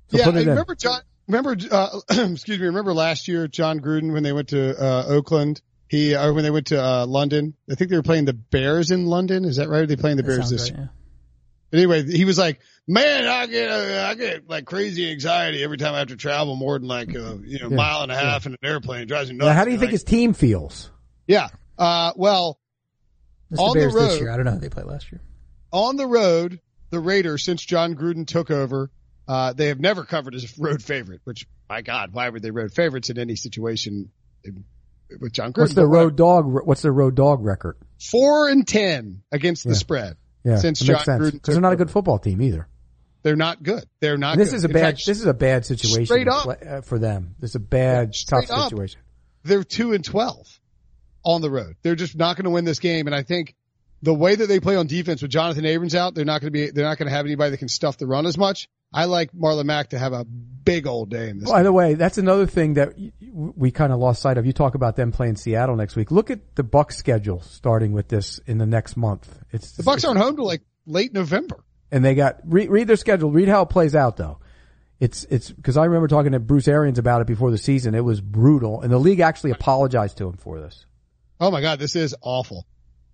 [0.09, 0.49] So yeah, put I it in.
[0.49, 0.99] remember Jon.
[1.27, 2.65] Remember, uh, excuse me.
[2.65, 5.61] Remember last year, Jon Gruden when they went to uh, Oakland.
[5.87, 7.53] He or when they went to uh, London.
[7.69, 9.45] I think they were playing the Bears in London.
[9.45, 9.83] Is that right?
[9.83, 10.89] Are they playing the That Bears this right, year?
[10.91, 10.97] yeah.
[11.69, 15.77] But anyway, he was like, "Man, I get uh, I get like crazy anxiety every
[15.77, 18.15] time I have to travel more than like a you know Yeah, mile and a
[18.17, 19.01] half in an airplane.
[19.01, 20.89] It drives me nuts." Now, how do you And think like, his team feels?
[21.27, 21.49] Yeah.
[21.77, 22.59] Uh, well,
[23.49, 24.31] It's On the the Bears this road- year.
[24.31, 25.21] I don't know how they played last year.
[25.71, 26.59] on the road,
[26.89, 28.89] the Raiders, since Jon Gruden took over,
[29.27, 32.51] uh, they have never covered as a road favorite, which, my God, why would they
[32.51, 34.09] road favorites in any situation
[35.19, 35.59] with Jon Gruden?
[35.61, 36.45] What's the road dog?
[36.65, 37.77] What's their road dog record?
[37.99, 39.75] Four and ten against the Yeah.
[39.75, 40.17] spread.
[40.43, 42.67] Yeah, Since Jon Gruden because they're not a good football team either.
[43.23, 43.83] They're not good.
[43.99, 44.55] They're not This good.
[44.57, 44.81] is a In bad.
[44.81, 46.47] fact, this is a bad situation straight up.
[46.47, 47.35] uh, for them.
[47.39, 48.69] This is a bad, Straight tough up.
[48.69, 48.99] situation.
[49.43, 50.59] they're two and 12
[51.23, 51.75] on the road.
[51.83, 53.05] They're just not going to win this game.
[53.07, 53.55] And I think
[54.01, 56.59] the way that they play on defense with Jonathan Abrams out, they're not going to
[56.59, 58.67] be, they're not going to have anybody that can stuff the run as much.
[58.93, 61.49] I like Marlon Mack to have a big old day in this.
[61.49, 64.45] By the way, that's another thing that we kind of lost sight of.
[64.45, 66.11] You talk about them playing Seattle next week.
[66.11, 69.29] Look at the Bucs schedule starting with this in the next month.
[69.51, 71.63] It's the Bucs aren't home till like late November.
[71.91, 73.31] And they got read, read their schedule.
[73.31, 74.39] Read how it plays out though.
[74.99, 77.95] It's it's because I remember talking to Bruce Arians about it before the season.
[77.95, 80.85] It was brutal, and the league actually apologized to him for this.
[81.39, 82.65] Oh my God, this is awful.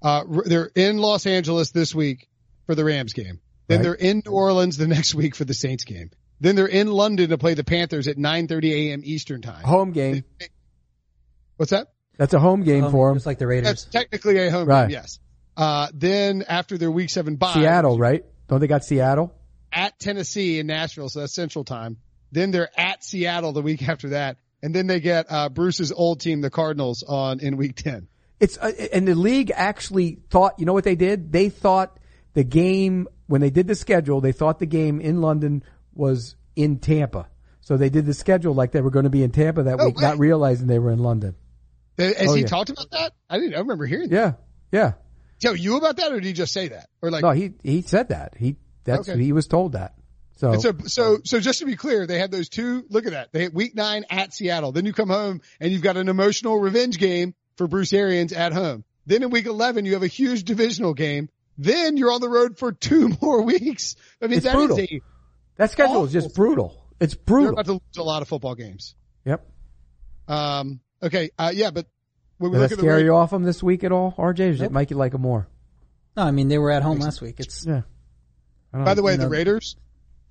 [0.01, 2.27] Uh, they're in Los Angeles this week
[2.65, 3.39] for the Rams game.
[3.67, 3.83] Then Right.
[3.83, 6.11] they're in New Orleans the next week for the Saints game.
[6.39, 9.01] Then they're in London to play the Panthers at 9:30 a.m.
[9.03, 9.63] Eastern time.
[9.63, 10.23] Home game.
[11.57, 11.87] What's that?
[12.17, 13.17] That's a home game Um, for them.
[13.17, 13.69] It's like the Raiders.
[13.69, 14.83] That's technically a home Right.
[14.83, 15.19] game, yes.
[15.55, 18.25] Uh, then after their week seven bye, Seattle, right?
[18.47, 19.33] Don't they got Seattle?
[19.73, 21.97] at Tennessee in Nashville, so that's Central Time.
[22.31, 26.19] Then they're at Seattle the week after that, and then they get uh, Bruce's old
[26.21, 28.07] team, the Cardinals, on in Week Ten.
[28.39, 30.59] It's uh, and the league actually thought.
[30.59, 31.31] You know what they did?
[31.31, 31.99] They thought
[32.33, 34.21] the game when they did the schedule.
[34.21, 37.27] They thought the game in London was in Tampa,
[37.61, 39.85] so they did the schedule like they were going to be in Tampa that No
[39.87, 41.35] week, not realizing they were in London.
[41.97, 42.47] Has Oh, he yeah.
[42.47, 43.13] talked about that?
[43.29, 43.55] I didn't.
[43.55, 44.09] I remember hearing.
[44.09, 44.15] that.
[44.71, 44.93] Yeah, yeah.
[45.39, 46.89] Tell you about that, or did he just say that?
[47.01, 48.33] Or like, No, he he said that.
[48.37, 49.21] He that's Okay.
[49.21, 49.93] he was told that.
[50.37, 53.13] So, And so, so, so just to be clear, they had those two, look at
[53.13, 53.31] that.
[53.33, 54.71] They had week nine at Seattle.
[54.71, 58.53] Then you come home and you've got an emotional revenge game for Bruce Arians at
[58.53, 58.83] home.
[59.07, 61.29] Then in week 11, you have a huge divisional game.
[61.57, 63.95] Then you're on the road for two more weeks.
[64.21, 64.79] I mean, It's that is brutal.
[64.79, 65.01] a,
[65.55, 66.85] that schedule is just brutal.
[66.99, 67.45] It's brutal.
[67.45, 68.93] they're about to lose a lot of football games.
[69.25, 69.43] Yep.
[70.27, 71.31] Um, okay.
[71.37, 71.87] Uh, yeah, but
[72.37, 73.91] when we Did look that at the scare Ra- you off them this week at
[73.91, 74.19] all, RJ?
[74.19, 74.65] Or did Nope.
[74.69, 75.47] it make you like them more?
[76.15, 77.39] No, I mean they were at home last week.
[77.39, 77.81] It's Yeah.
[78.71, 78.93] By know.
[78.95, 79.75] the way, you the Raiders,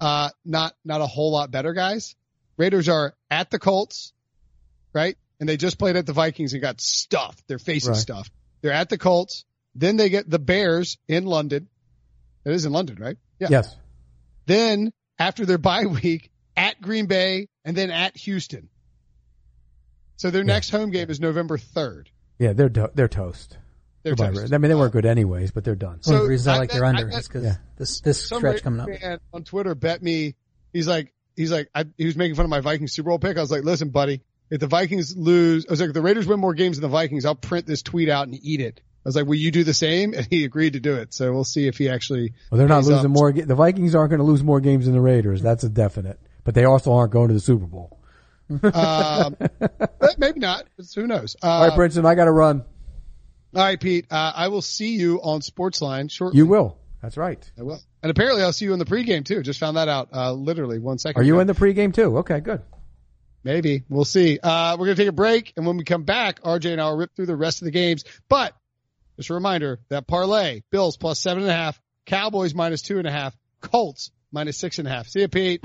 [0.00, 2.14] uh, not, not a whole lot better guys.
[2.56, 4.12] Raiders are at the Colts,
[4.92, 5.16] right?
[5.40, 7.46] And they just played at the Vikings and got stuffed.
[7.48, 7.96] Their faces Right.
[7.98, 8.32] stuffed.
[8.62, 9.44] They're at the Colts.
[9.74, 11.68] Then they get the Bears in London.
[12.44, 13.16] It is in London, right?
[13.38, 13.48] Yeah.
[13.50, 13.76] yes.
[14.46, 18.68] Then after their bye week at Green Bay and then at Houston.
[20.16, 22.06] So their next home game is November 3rd.
[22.38, 23.58] Yeah, they're to- they're toast.
[24.02, 24.50] They're Goodbye, toast.
[24.52, 26.02] Ra- I mean, they weren't uh, good anyways, but they're done.
[26.02, 27.56] So, the reasons I I like bet- their I under bet- is because Yeah.
[27.76, 28.88] this this Some stretch coming up.
[29.00, 30.34] fan on Twitter bet me.
[30.72, 33.36] He's like, he's like, I, he was making fun of my Vikings Super Bowl pick.
[33.36, 36.26] I was like, listen, buddy, if the Vikings lose, I was like, if the Raiders
[36.26, 38.80] win more games than the Vikings, I'll print this tweet out and eat it.
[39.04, 40.14] I was like, will you do the same?
[40.14, 41.14] And he agreed to do it.
[41.14, 42.32] So we'll see if he actually.
[42.50, 43.10] Well, they're not losing up.
[43.10, 43.32] more.
[43.32, 45.42] The Vikings aren't going to lose more games than the Raiders.
[45.42, 46.18] That's a definite.
[46.44, 47.95] But they also aren't going to the Super Bowl.
[48.48, 50.64] Um, but maybe not.
[50.94, 51.36] Who knows?
[51.42, 52.64] Uh, All right, Brinson, I got to run.
[53.54, 54.06] all right, Pete.
[54.10, 56.38] Uh, I will see you on Sportsline shortly.
[56.38, 56.78] You will.
[57.02, 57.38] That's right.
[57.58, 57.80] I will.
[58.02, 59.42] And apparently I'll see you in the pregame too.
[59.42, 61.20] Just found that out, uh, literally one second.
[61.20, 61.40] Are you ago.
[61.40, 62.18] in the pregame too?
[62.18, 62.62] Okay, good.
[63.44, 63.84] Maybe.
[63.88, 64.38] We'll see.
[64.42, 65.52] Uh, we're going to take a break.
[65.56, 67.70] And when we come back, RJ and I will rip through the rest of the
[67.70, 68.04] games.
[68.28, 68.54] But
[69.16, 73.06] just a reminder that parlay, Bills plus seven and a half, Cowboys minus two and
[73.06, 75.06] a half, Colts minus six and a half.
[75.06, 75.64] See you, Pete.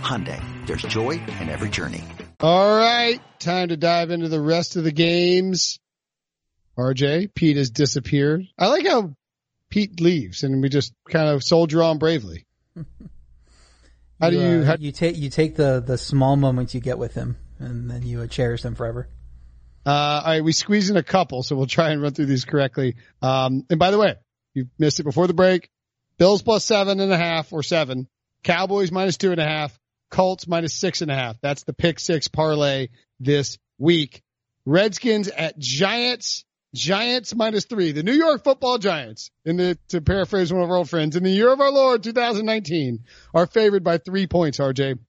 [0.00, 2.02] Hyundai, there's joy in every journey.
[2.40, 3.20] All right.
[3.38, 5.78] Time to dive into the rest of the games.
[6.76, 8.46] RJ, Pete has disappeared.
[8.58, 9.14] I like how
[9.70, 12.46] Pete leaves and we just kind of soldier on bravely.
[14.20, 16.98] How do you, uh, how, you take you take the the small moments you get
[16.98, 19.08] with him, and then you uh, cherish them forever.
[19.84, 22.44] Uh, all right, we squeeze in a couple, so we'll try and run through these
[22.44, 22.94] correctly.
[23.20, 24.14] Um, and by the way,
[24.54, 25.68] you missed it before the break.
[26.16, 28.08] Bills plus seven and a half or seven.
[28.44, 29.78] Cowboys minus two and a half.
[30.14, 31.40] Colts minus six and a half.
[31.40, 32.86] That's the pick six parlay
[33.18, 34.22] this week.
[34.64, 36.44] Redskins at Giants.
[36.72, 37.90] Giants minus three.
[37.90, 41.24] The New York football Giants, in the, to paraphrase one of our old friends, in
[41.24, 43.00] the year of our Lord 2019,
[43.34, 45.00] are favored by three points, RJ.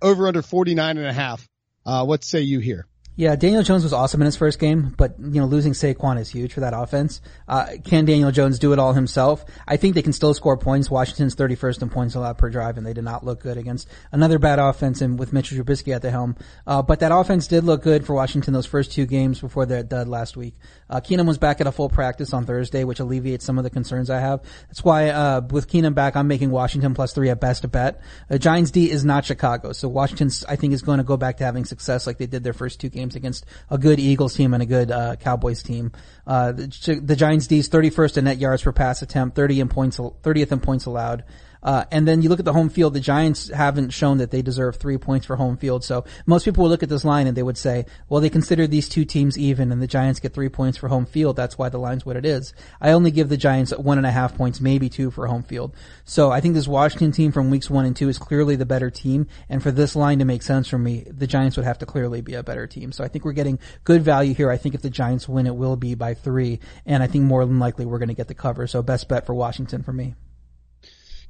[0.00, 1.46] Over under 49 and a half.
[1.84, 2.86] Uh, what say you here?
[3.20, 6.30] Yeah, Daniel Jones was awesome in his first game, but you know losing Saquon is
[6.30, 7.20] huge for that offense.
[7.46, 9.44] Uh, can Daniel Jones do it all himself?
[9.68, 10.90] I think they can still score points.
[10.90, 14.38] Washington's 31st in points allowed per drive, and they did not look good against another
[14.38, 16.34] bad offense and with Mitchell Trubisky at the helm.
[16.66, 19.82] Uh, but that offense did look good for Washington those first two games before their
[19.82, 20.54] dud last week.
[20.88, 23.70] Uh, Keenum was back at a full practice on Thursday, which alleviates some of the
[23.70, 24.40] concerns I have.
[24.68, 28.00] That's why uh, with Keenum back, I'm making Washington plus three at best a bet.
[28.30, 31.36] Uh, Giants D is not Chicago, so Washington I think is going to go back
[31.36, 34.54] to having success like they did their first two games against a good Eagles team
[34.54, 35.92] and a good uh, Cowboys team.
[36.26, 39.98] Uh, the, the Giants D's 31st in net yards per pass attempt, 30 in points,
[39.98, 41.24] 30th in points allowed.
[41.62, 44.42] Uh, and then you look at the home field, the Giants haven't shown that they
[44.42, 45.84] deserve three points for home field.
[45.84, 48.66] So most people would look at this line and they would say, well, they consider
[48.66, 51.36] these two teams even and the Giants get three points for home field.
[51.36, 52.54] That's why the line's what it is.
[52.80, 55.74] I only give the Giants one and a half points, maybe two for home field.
[56.04, 58.90] So I think this Washington team from weeks one and two is clearly the better
[58.90, 59.26] team.
[59.48, 62.20] And for this line to make sense for me, the Giants would have to clearly
[62.20, 62.92] be a better team.
[62.92, 64.50] So I think we're getting good value here.
[64.50, 66.60] I think if the Giants win, it will be by three.
[66.86, 68.66] And I think more than likely we're going to get the cover.
[68.66, 70.14] So best bet for Washington for me.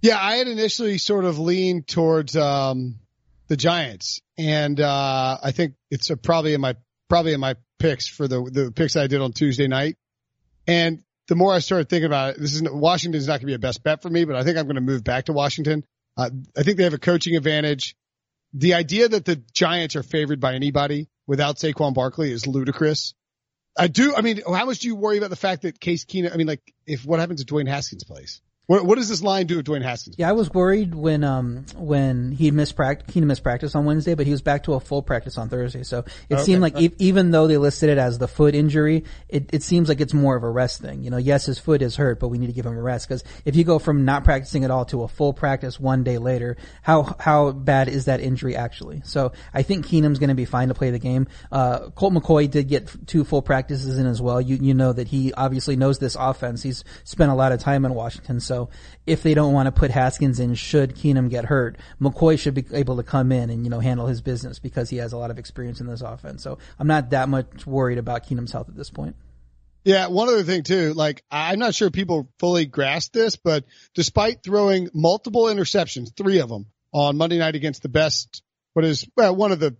[0.02, 3.00] Yeah, I had initially sort of leaned towards um,
[3.48, 6.76] the Giants, and uh, I think it's probably in my
[7.08, 9.96] probably in my picks for the the picks I did on Tuesday night.
[10.66, 13.54] And the more I started thinking about it, this is Washington's not going to be
[13.54, 15.84] a best bet for me, but I think I'm going to move back to Washington.
[16.16, 17.94] Uh, I think they have a coaching advantage.
[18.54, 23.14] The idea that the Giants are favored by anybody without Saquon Barkley is ludicrous.
[23.78, 24.14] I do.
[24.16, 26.32] I mean, how much do you worry about the fact that Case Keenum?
[26.32, 28.42] I mean, like, if what happens if Dwayne Haskins plays?
[28.66, 30.14] What, what does this line do with Dwayne Haskins?
[30.16, 34.14] Yeah, I was worried when um when he missed practice, he missed practice on Wednesday,
[34.14, 35.82] but he was back to a full practice on Thursday.
[35.82, 36.42] So it Okay.
[36.44, 39.88] seemed like e- even though they listed it as the foot injury, it, it seems
[39.88, 41.02] like it's more of a rest thing.
[41.02, 43.08] You know, yes, his foot is hurt, but we need to give him a rest
[43.08, 46.18] because if you go from not practicing at all to a full practice one day
[46.18, 49.02] later, how how bad is that injury actually?
[49.04, 51.26] So I think Keenum's going to be fine to play the game.
[51.50, 54.40] Uh, Colt McCoy did get two full practices in as well.
[54.40, 56.62] You you know that he obviously knows this offense.
[56.62, 58.59] He's spent a lot of time in Washington, so
[59.06, 62.64] if they don't want to put Haskins in, should Keenum get hurt, McCoy should be
[62.72, 65.30] able to come in and you know handle his business because he has a lot
[65.30, 66.42] of experience in this offense.
[66.42, 69.16] So I'm not that much worried about Keenum's health at this point.
[69.84, 74.42] Yeah, one other thing too, like I'm not sure people fully grasp this, but despite
[74.42, 78.42] throwing multiple interceptions, three of them on Monday night against the best,
[78.74, 79.76] what is well, one of the,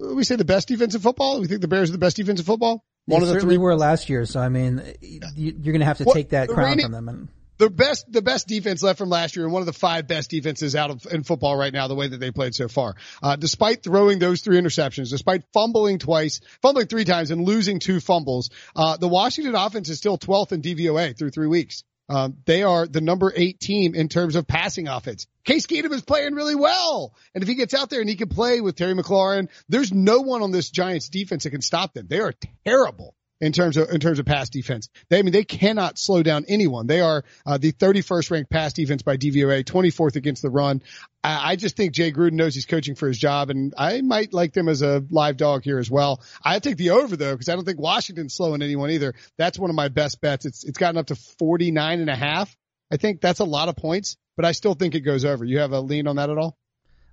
[0.00, 1.40] we say the best defense defensive football.
[1.40, 2.84] We think the Bears are the best defense defensive football.
[3.06, 5.84] One they of the three were last year, so I mean, you, you're going to
[5.86, 7.08] have to What- take that crown reigning- from them.
[7.08, 7.28] And
[7.58, 10.30] the best the best defense left from last year and one of the five best
[10.30, 13.36] defenses out of in football right now the way that they played so far uh,
[13.36, 18.50] despite throwing those three interceptions despite fumbling twice fumbling three times and losing two fumbles
[18.76, 22.86] uh, the washington offense is still 12th in dvoa through three weeks um, they are
[22.86, 25.26] the number eight team in terms of passing offense.
[25.44, 27.14] Case Keenum is playing really well.
[27.34, 30.20] And if he gets out there and he can play with Terry McLaurin, there's no
[30.20, 32.06] one on this Giants defense that can stop them.
[32.06, 32.34] They are
[32.66, 33.14] terrible
[33.44, 34.88] in terms of in terms of pass defense.
[35.10, 36.86] They I mean they cannot slow down anyone.
[36.86, 40.82] They are uh, the 31st ranked pass defense by DVOA, 24th against the run.
[41.22, 44.32] I, I just think Jay Gruden knows he's coaching for his job, and I might
[44.32, 46.22] like them as a live dog here as well.
[46.42, 49.14] I take the over though because I don't think Washington's slowing anyone either.
[49.36, 50.46] That's one of my best bets.
[50.46, 52.56] It's it's gotten up to 49 and a half.
[52.90, 55.44] I think that's a lot of points, but I still think it goes over.
[55.44, 56.56] You have a lean on that at all?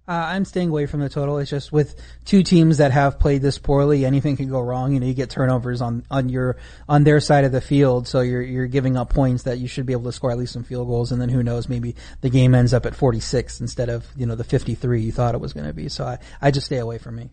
[0.07, 1.37] Uh, I'm staying away from the total.
[1.37, 1.95] It's just with
[2.25, 4.93] two teams that have played this poorly, anything can go wrong.
[4.93, 6.57] You know, you get turnovers on, on your,
[6.89, 8.07] on their side of the field.
[8.07, 10.53] So you're, you're giving up points that you should be able to score at least
[10.53, 11.11] some field goals.
[11.11, 14.35] And then who knows, maybe the game ends up at 46 instead of, you know,
[14.35, 15.87] the 53 you thought it was going to be.
[15.87, 17.29] So I, I just stay away from me.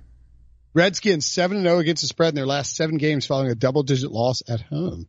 [0.75, 4.13] Redskins seven zero against the spread in their last seven games, following a double digit
[4.13, 5.09] loss at home.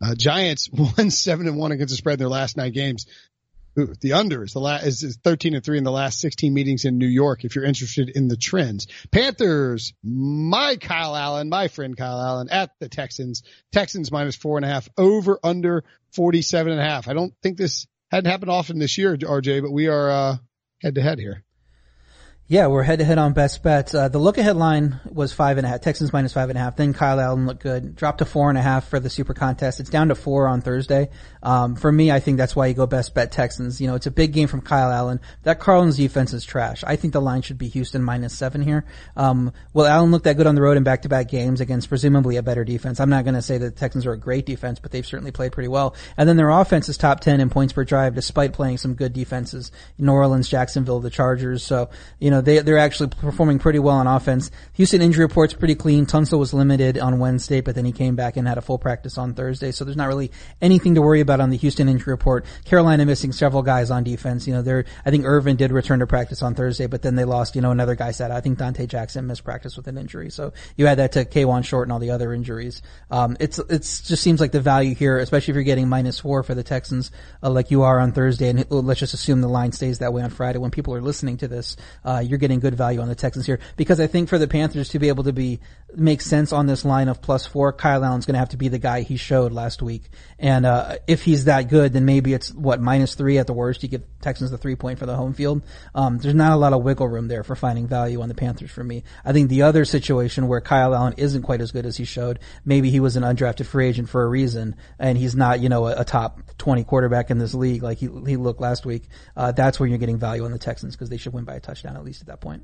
[0.00, 3.06] Uh, Giants won seven and one against the spread in their last nine games.
[3.80, 6.52] Ooh, the under is the last is, is 13 and three in the last 16
[6.52, 7.44] meetings in New York.
[7.44, 12.70] If you're interested in the trends, Panthers, my Kyle Allen, my friend Kyle Allen at
[12.78, 17.08] the Texans, Texans minus four and a half over under 47 and a half.
[17.08, 20.36] I don't think this hadn't happened often this year, RJ, but we are, uh,
[20.82, 21.44] head to head here.
[22.50, 23.94] Yeah, we're head to head on best bets.
[23.94, 25.82] Uh, the look ahead line was five and a half.
[25.82, 26.74] Texans minus five and a half.
[26.74, 27.94] Then Kyle Allen looked good.
[27.94, 29.78] Dropped to four and a half for the super contest.
[29.78, 31.10] It's down to four on Thursday.
[31.44, 33.80] Um, for me, I think that's why you go best bet Texans.
[33.80, 35.20] You know, it's a big game from Kyle Allen.
[35.44, 36.82] That Cardinals defense is trash.
[36.84, 38.84] I think the line should be Houston minus seven here.
[39.16, 41.88] Um, well, Allen looked that good on the road in back to back games against
[41.88, 42.98] presumably a better defense.
[42.98, 45.30] I'm not going to say that the Texans are a great defense, but they've certainly
[45.30, 45.94] played pretty well.
[46.16, 49.12] And then their offense is top 10 in points per drive despite playing some good
[49.12, 49.70] defenses.
[49.98, 51.62] New Orleans, Jacksonville, the Chargers.
[51.62, 54.50] So, you know, they, they're actually performing pretty well on offense.
[54.74, 56.06] Houston injury report's pretty clean.
[56.06, 59.18] Tunsil was limited on Wednesday, but then he came back and had a full practice
[59.18, 59.72] on Thursday.
[59.72, 60.30] So there's not really
[60.60, 62.44] anything to worry about on the Houston injury report.
[62.64, 64.46] Carolina missing several guys on defense.
[64.46, 67.24] You know, they're, I think Irvin did return to practice on Thursday, but then they
[67.24, 70.30] lost, you know, another guy said, I think Donte Jackson missed practice with an injury.
[70.30, 72.82] So you add that to Kawann Short and all the other injuries.
[73.10, 76.42] Um, it's, it's just seems like the value here, especially if you're getting minus four
[76.42, 77.10] for the Texans,
[77.42, 78.48] uh, like you are on Thursday.
[78.48, 81.38] And let's just assume the line stays that way on Friday when people are listening
[81.38, 84.38] to this, uh, you're getting good value on the Texans here because I think for
[84.38, 85.60] the Panthers to be able to be
[85.94, 88.68] make sense on this line of plus four, Kyle Allen's going to have to be
[88.68, 90.04] the guy he showed last week.
[90.38, 93.82] And uh, if he's that good, then maybe it's what minus three at the worst.
[93.82, 95.62] You give Texans the three point for the home field.
[95.94, 98.70] Um, there's not a lot of wiggle room there for finding value on the Panthers
[98.70, 99.04] for me.
[99.24, 102.38] I think the other situation where Kyle Allen isn't quite as good as he showed,
[102.64, 105.86] maybe he was an undrafted free agent for a reason, and he's not you know
[105.86, 109.04] a, a top 20 quarterback in this league like he he looked last week.
[109.36, 111.60] Uh, that's where you're getting value on the Texans because they should win by a
[111.60, 112.62] touchdown at least at that point.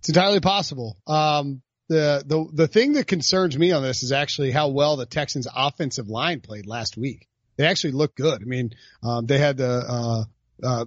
[0.00, 0.96] It's entirely possible.
[1.06, 5.06] Um, the, the, the thing that concerns me on this is actually how well the
[5.06, 7.28] Texans offensive line played last week.
[7.56, 8.42] They actually looked good.
[8.42, 10.24] I mean, um, they had the, uh,
[10.62, 10.84] uh,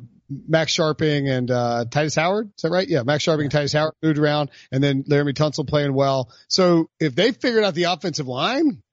[0.48, 2.52] Max Scharping and, uh, Tytus Howard.
[2.56, 2.88] Is that right?
[2.88, 3.04] Yeah.
[3.04, 6.32] Max Scharping and Tytus Howard moved around and then Laremy Tunsil playing well.
[6.48, 8.84] So if they figured out the offensive line,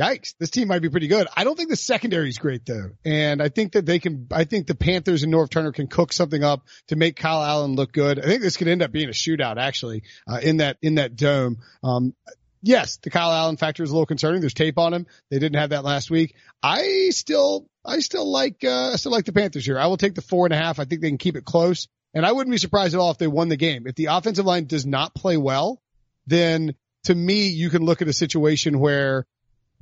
[0.00, 1.26] yikes, this team might be pretty good.
[1.36, 2.90] I don't think the secondary is great though.
[3.04, 6.12] And I think that they can, I think the Panthers and Norv Turner can cook
[6.12, 8.18] something up to make Kyle Allen look good.
[8.18, 11.16] I think this could end up being a shootout actually, uh, in that, in that
[11.16, 11.58] dome.
[11.82, 12.14] Um,
[12.62, 14.40] yes, the Kyle Allen factor is a little concerning.
[14.40, 15.06] There's tape on him.
[15.30, 16.34] They didn't have that last week.
[16.62, 19.78] I still, I still like, uh, I still like the Panthers here.
[19.78, 20.78] I will take the four and a half.
[20.78, 21.88] I think they can keep it close.
[22.14, 23.86] And I wouldn't be surprised at all if they won the game.
[23.86, 25.80] If the offensive line does not play well,
[26.26, 26.74] then
[27.04, 29.26] to me, you can look at a situation where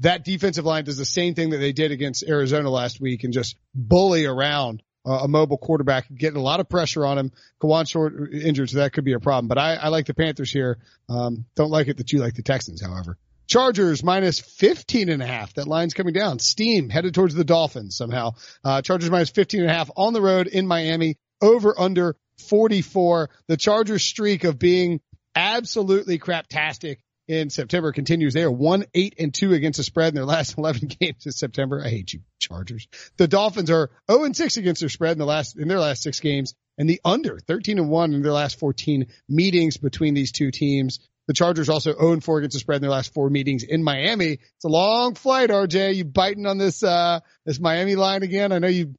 [0.01, 3.32] that defensive line does the same thing that they did against Arizona last week and
[3.32, 7.32] just bully around uh, a mobile quarterback, getting a lot of pressure on him.
[7.62, 9.49] Kawann Short injured, so that could be a problem.
[9.49, 10.78] But I, I like the Panthers here.
[11.09, 13.16] Um, don't like it that you like the Texans, however.
[13.47, 15.55] Chargers minus 15 and a half.
[15.55, 16.40] That line's coming down.
[16.40, 18.32] Steam headed towards the Dolphins somehow.
[18.64, 21.16] Uh, Chargers minus 15 and a half on the road in Miami.
[21.40, 22.16] Over under
[22.49, 23.30] 44.
[23.47, 25.01] The Chargers streak of being
[25.36, 26.97] absolutely craptastic
[27.28, 28.34] in September continues.
[28.34, 31.32] They are one, eight, and two against the spread in their last 11 games in
[31.32, 31.82] September.
[31.84, 32.88] I hate you, Chargers.
[33.16, 36.02] The Dolphins are 0 and 6 against their spread in the last, in their last
[36.02, 40.32] six games and the under 13 and 1 in their last 14 meetings between these
[40.32, 41.00] two teams.
[41.26, 43.82] The Chargers also 0 and 4 against the spread in their last four meetings in
[43.82, 44.32] Miami.
[44.34, 45.96] It's a long flight, RJ.
[45.96, 48.52] You biting on this, uh, this Miami line again?
[48.52, 48.94] I know you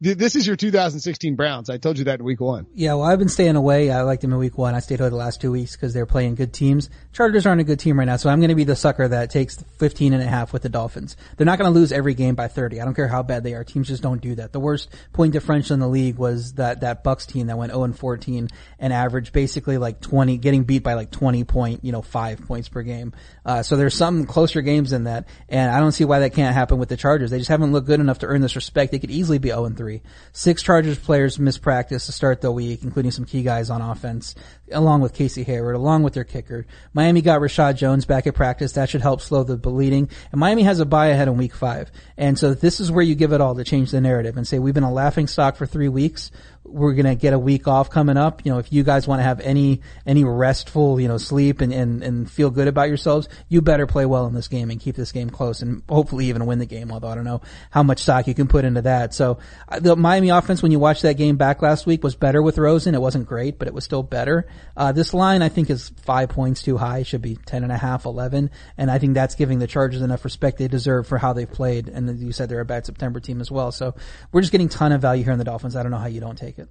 [0.00, 1.68] this is your 2016 Browns.
[1.68, 2.66] I told you that in week one.
[2.72, 3.90] Yeah, well, I've been staying away.
[3.90, 4.76] I liked them in week one.
[4.76, 6.88] I stayed away the last two weeks because they're playing good teams.
[7.12, 9.30] Chargers aren't a good team right now, so I'm going to be the sucker that
[9.30, 11.16] takes 15 and a half with the Dolphins.
[11.36, 12.80] They're not going to lose every game by 30.
[12.80, 13.64] I don't care how bad they are.
[13.64, 14.52] Teams just don't do that.
[14.52, 17.82] The worst point differential in the league was that, that Bucs team that went 0
[17.82, 22.02] and 14 and averaged basically like 20, getting beat by like 20 point, you know,
[22.02, 23.12] five points per game.
[23.44, 26.54] Uh, so there's some closer games than that, and I don't see why that can't
[26.54, 27.32] happen with the Chargers.
[27.32, 28.92] They just haven't looked good enough to earn this respect.
[28.92, 30.02] They could easily be 0 and 3.
[30.32, 34.34] Six Chargers players missed practice to start the week, including some key guys on offense,
[34.70, 36.66] along with Casey Hayward, along with their kicker.
[36.92, 38.72] Miami got Reshad Jones back at practice.
[38.72, 40.10] That should help slow the bleeding.
[40.30, 41.90] And Miami has a bye ahead in week five.
[42.16, 44.58] And so this is where you give it all to change the narrative and say,
[44.58, 46.30] we've been a laughing stock for three weeks
[46.72, 48.44] we're to get a week off coming up.
[48.44, 51.72] You know, if you guys want to have any, any restful, you know, sleep and,
[51.72, 54.96] and, and feel good about yourselves, you better play well in this game and keep
[54.96, 56.90] this game close and hopefully even win the game.
[56.90, 59.14] Although I don't know how much stock you can put into that.
[59.14, 59.38] So
[59.80, 62.94] the Miami offense, when you watch that game back last week was better with Rosen.
[62.94, 64.46] It wasn't great, but it was still better.
[64.76, 66.98] Uh, this line I think is five points too high.
[66.98, 68.50] It should be 10 and a half, 11.
[68.78, 71.88] And I think that's giving the Chargers enough respect they deserve for how they've played.
[71.88, 73.72] And you said they're a bad September team as well.
[73.72, 73.94] So
[74.30, 75.76] we're just getting ton of value here in the Dolphins.
[75.76, 76.61] I don't know how you don't take it.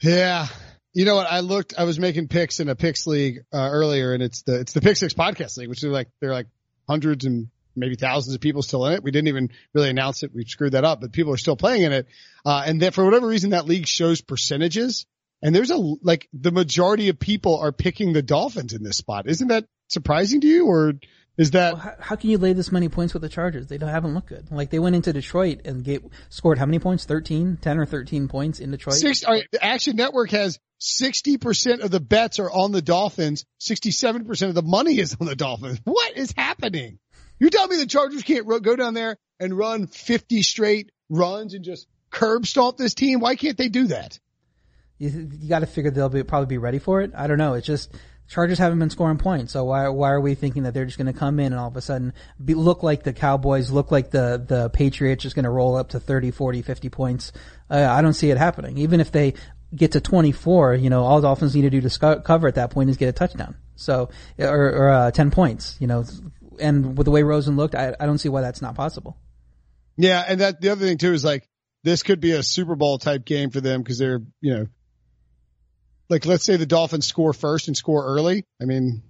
[0.00, 0.46] Yeah.
[0.92, 1.30] You know what?
[1.30, 4.60] I looked, I was making picks in a picks league, uh, earlier and it's the,
[4.60, 6.48] it's the pick six podcast league, which is like, they're like
[6.88, 9.02] hundreds and maybe thousands of people still in it.
[9.02, 10.32] We didn't even really announce it.
[10.34, 12.06] We screwed that up, but people are still playing in it.
[12.44, 15.06] Uh, and then for whatever reason, that league shows percentages
[15.42, 19.26] and there's a, like the majority of people are picking the Dolphins in this spot.
[19.26, 20.94] Isn't that surprising to you or
[21.40, 23.66] is that well, how, how, can you lay this many points with the Chargers?
[23.66, 24.50] They don't haven't looked good.
[24.50, 27.06] Like they went into Detroit and get, scored how many points?
[27.06, 28.96] 13, 10 or 13 points in Detroit?
[28.96, 33.46] Six, right, the Action Network has 60% of the bets are on the Dolphins.
[33.58, 35.80] 67% of the money is on the Dolphins.
[35.84, 36.98] What is happening?
[37.38, 41.54] You tell me the Chargers can't ro- go down there and run 50 straight runs
[41.54, 43.18] and just curb stomp this team?
[43.20, 44.20] Why can't they do that?
[44.98, 47.12] You, you got to figure they'll be, probably be ready for it.
[47.16, 47.54] I don't know.
[47.54, 47.90] It's just,
[48.30, 51.12] Chargers haven't been scoring points, so why why are we thinking that they're just going
[51.12, 52.12] to come in and all of a sudden
[52.42, 55.90] be, look like the Cowboys, look like the the Patriots, just going to roll up
[55.90, 57.32] to 30, 40, 50 points?
[57.68, 58.78] Uh, I don't see it happening.
[58.78, 59.34] Even if they
[59.74, 62.70] get to 24, you know, all Dolphins need to do to sc- cover at that
[62.70, 63.56] point is get a touchdown.
[63.74, 66.04] So, or, or uh, 10 points, you know,
[66.60, 69.16] and with the way Rosen looked, I, I don't see why that's not possible.
[69.96, 71.48] Yeah, and that the other thing too is like
[71.82, 74.66] this could be a Super Bowl type game for them because they're you know
[76.10, 78.44] like let's say the Dolphins score first and score early.
[78.60, 79.02] I mean,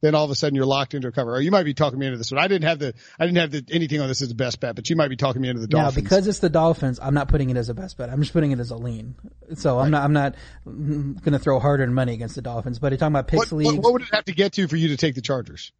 [0.00, 1.34] then all of a sudden you're locked into a cover.
[1.34, 2.42] Or you might be talking me into this one.
[2.42, 4.74] I didn't have the I didn't have the, anything on this as a best bet,
[4.74, 5.96] but you might be talking me into the Dolphins.
[5.96, 8.10] Now, because it's the Dolphins, I'm not putting it as a best bet.
[8.10, 9.14] I'm just putting it as a lean.
[9.54, 10.34] So I'm not I'm not
[10.64, 12.78] going to throw hard-earned money against the Dolphins.
[12.78, 13.74] But you're talking about picks what, leagues.
[13.74, 15.72] What, what would it have to get to for you to take the Chargers?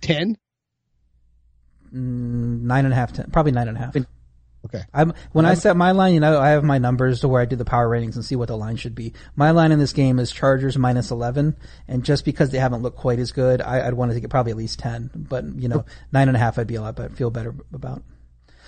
[0.00, 0.36] Ten.
[1.92, 3.96] Mm, nine and a half, ten, probably nine and a half.
[4.66, 4.82] Okay.
[4.92, 7.40] I'm, when I'm, I set my line, you know, I have my numbers to where
[7.40, 9.14] I do the power ratings and see what the line should be.
[9.34, 11.56] My line in this game is Chargers minus 11.
[11.88, 14.52] And just because they haven't looked quite as good, I, would want to get probably
[14.52, 15.10] at least 10.
[15.14, 18.02] But, you know, nine and a half I'd be a lot better, feel better about.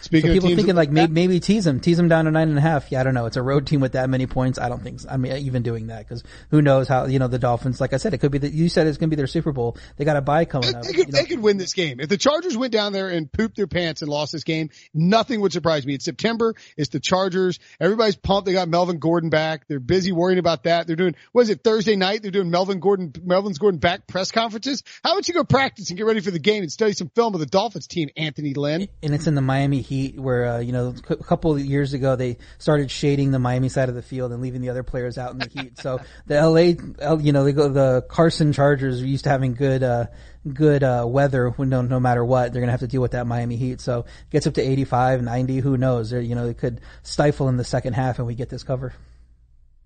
[0.03, 2.59] Speaking so people thinking like maybe, maybe tease them, tease them down to nine and
[2.59, 2.91] a half.
[2.91, 3.27] Yeah, I don't know.
[3.27, 4.59] It's a road team with that many points.
[4.59, 5.01] I don't think.
[5.01, 5.09] So.
[5.09, 7.81] I mean, even doing that because who knows how you know the Dolphins.
[7.81, 9.53] Like I said, it could be that you said it's going to be their Super
[9.53, 9.77] Bowl.
[9.97, 10.85] They got a bye coming they, up.
[10.85, 11.19] They could, you know.
[11.19, 14.03] they could win this game if the Chargers went down there and pooped their pants
[14.03, 14.71] and lost this game.
[14.93, 15.95] Nothing would surprise me.
[15.95, 16.55] It's September.
[16.77, 17.61] It's the Chargers.
[17.81, 18.47] Everybody's pumped.
[18.47, 19.69] They got Melvin Gordon back.
[19.69, 20.89] They're busy worrying about that.
[20.89, 22.23] They're doing what is it Thursday night?
[22.23, 24.83] They're doing Melvin Gordon Melvin's Gordon back press conferences.
[25.05, 27.35] How about you go practice and get ready for the game and study some film
[27.35, 28.89] of the Dolphins team, Anthony Lynn?
[29.03, 30.47] And it's in the Miami Heat where.
[30.47, 33.95] Uh, you know, a couple of years ago, they started shading the Miami side of
[33.95, 35.78] the field and leaving the other players out in the heat.
[35.78, 39.82] So the LA, you know, they go, the Carson Chargers are used to having good,
[39.82, 40.07] uh,
[40.53, 43.12] good, uh, weather when no, no matter what, they're going to have to deal with
[43.12, 43.80] that Miami heat.
[43.80, 46.11] So gets up to 85, 90, who knows?
[46.11, 48.93] They're, you know, they could stifle in the second half and we get this cover.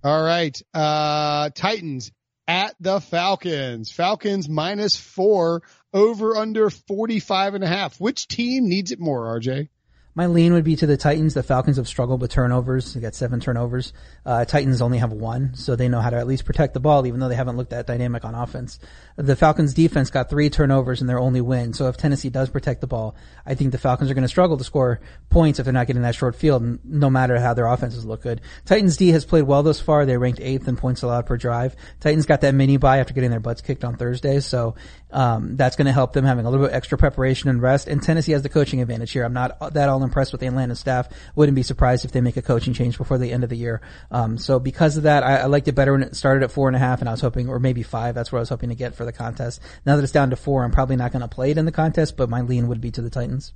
[0.04, 0.57] All right.
[0.72, 2.12] Uh, Titans
[2.46, 3.90] at the Falcons.
[3.90, 8.00] Falcons minus four over under 45 and a half.
[8.00, 9.68] Which team needs it more, RJ?
[10.17, 11.35] My lean would be to the Titans.
[11.35, 12.95] The Falcons have struggled with turnovers.
[12.95, 13.93] They got seven turnovers.
[14.25, 17.07] Uh, Titans only have one, so they know how to at least protect the ball,
[17.07, 18.79] even though they haven't looked that dynamic on offense.
[19.17, 21.75] The Falcons defense got three turnovers in their only win.
[21.75, 23.14] So if Tennessee does protect the ball,
[23.45, 26.01] I think the Falcons are going to struggle to score points if they're not getting
[26.01, 28.41] that short field, no matter how their offenses look good.
[28.64, 30.07] Titans D has played well thus far.
[30.07, 31.77] They ranked eighth in points allowed per drive.
[32.01, 34.77] Titans got that mini bye after getting their butts kicked on Thursday, so
[35.11, 37.87] um, that's going to help them having a little bit extra preparation and rest.
[37.87, 39.23] And Tennessee has the coaching advantage here.
[39.23, 41.09] I'm not that all impressed with the Atlanta staff.
[41.34, 43.82] Wouldn't be surprised if they make a coaching change before the end of the year.
[44.11, 46.68] Um, so because of that, I, I, liked it better when it started at four
[46.68, 48.14] and a half, and I was hoping, or maybe five.
[48.14, 49.61] That's what I was hoping to get for the contest.
[49.84, 51.72] Now that it's down to four, I'm probably not going to play it in the
[51.72, 53.52] contest, but my lean would be to the Titans.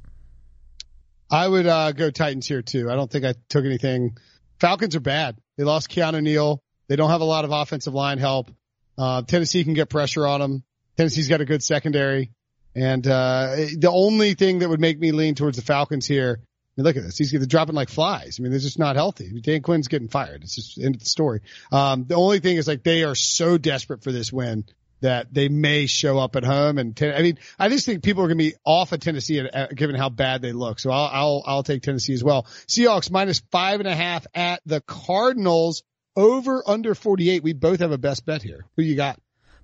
[1.31, 2.91] I would uh, go Titans here too.
[2.91, 4.17] I don't think I took anything.
[4.59, 5.39] Falcons are bad.
[5.57, 6.63] They lost Keanu Neal.
[6.89, 8.51] They don't have a lot of offensive line help.
[8.99, 10.65] Uh, Tennessee can get pressure on them.
[10.97, 12.33] Tennessee's got a good secondary.
[12.75, 16.47] And, uh, the only thing that would make me lean towards the Falcons here, I
[16.77, 17.19] mean, look at this.
[17.19, 18.37] He's dropping like flies.
[18.39, 19.27] I mean, they're just not healthy.
[19.27, 20.43] I mean, Dan Quinn's getting fired.
[20.43, 21.41] It's just end of the story.
[21.73, 24.65] Um, the only thing is like they are so desperate for this win
[25.01, 26.79] that they may show up at home.
[26.79, 29.41] And ten, I mean, I just think people are going to be off of Tennessee
[29.41, 30.79] at, at, given how bad they look.
[30.79, 32.45] So I'll, I'll, I'll take Tennessee as well.
[32.67, 35.83] Seahawks minus five and a half at the Cardinals
[36.17, 37.43] over under 48.
[37.43, 38.67] We both have a best bet here.
[38.77, 39.19] Who you got?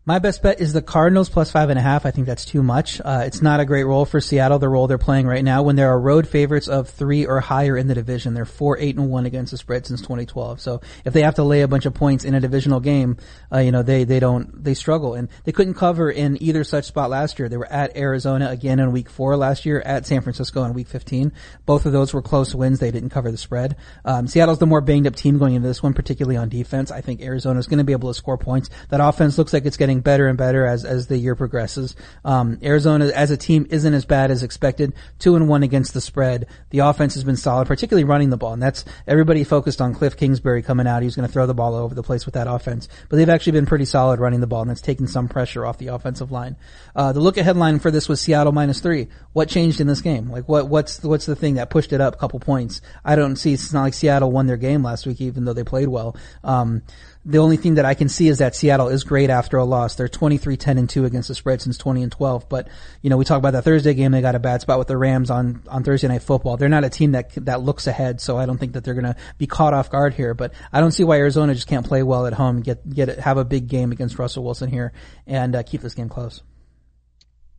[0.09, 2.07] My best bet is the Cardinals plus five and a half.
[2.07, 3.01] I think that's too much.
[3.05, 5.75] Uh, it's not a great role for Seattle, the role they're playing right now when
[5.75, 8.33] there are road favorites of three or higher in the division.
[8.33, 10.61] They're four, eight, and one against the spread since 2012.
[10.61, 13.17] So if they have to lay a bunch of points in a divisional game,
[13.53, 16.85] uh, you know, they, they don't, they struggle and they couldn't cover in either such
[16.85, 17.49] spot last year.
[17.49, 20.87] They were at Arizona again in week four last year, at San Francisco in week
[20.87, 21.33] 15.
[21.65, 22.79] Both of those were close wins.
[22.79, 23.75] They didn't cover the spread.
[24.05, 26.93] Um, Seattle's the more banged up team going into this one, particularly on defense.
[26.93, 28.71] I think Arizona's going to be able to score points.
[28.91, 31.97] That offense looks like it's getting better and better as as the year progresses.
[32.25, 34.93] Um, Arizona as a team isn't as bad as expected.
[35.19, 36.47] Two and one against the spread.
[36.71, 40.17] The offense has been solid, particularly running the ball, and that's everybody focused on Cliff
[40.17, 41.03] Kingsbury coming out.
[41.03, 43.17] He was going to throw the ball all over the place with that offense, but
[43.17, 45.89] they've actually been pretty solid running the ball, and that's taken some pressure off the
[45.89, 46.57] offensive line.
[46.95, 49.09] Uh, the look ahead line for this was Seattle minus three.
[49.33, 50.31] What changed in this game?
[50.31, 52.81] Like what what's what's the thing that pushed it up a couple points?
[53.05, 53.53] I don't see.
[53.53, 56.17] It's not like Seattle won their game last week, even though they played well.
[56.43, 56.83] Um,
[57.27, 59.97] the only thing that I can see is that Seattle is great after a loss.
[59.97, 62.49] They're 23, 10 and 2 against the spread since 20 and 12.
[62.49, 62.68] But,
[63.03, 64.12] you know, we talk about that Thursday game.
[64.12, 66.57] They got a bad spot with the Rams on, on Thursday night football.
[66.57, 68.20] They're not a team that, that looks ahead.
[68.20, 70.35] So I don't think that they're going to be caught off guard here.
[70.35, 73.18] But I don't see why Arizona just can't play well at home, and get, get,
[73.18, 74.93] have a big game against Russell Wilson here
[75.27, 76.45] and uh, keep this game close.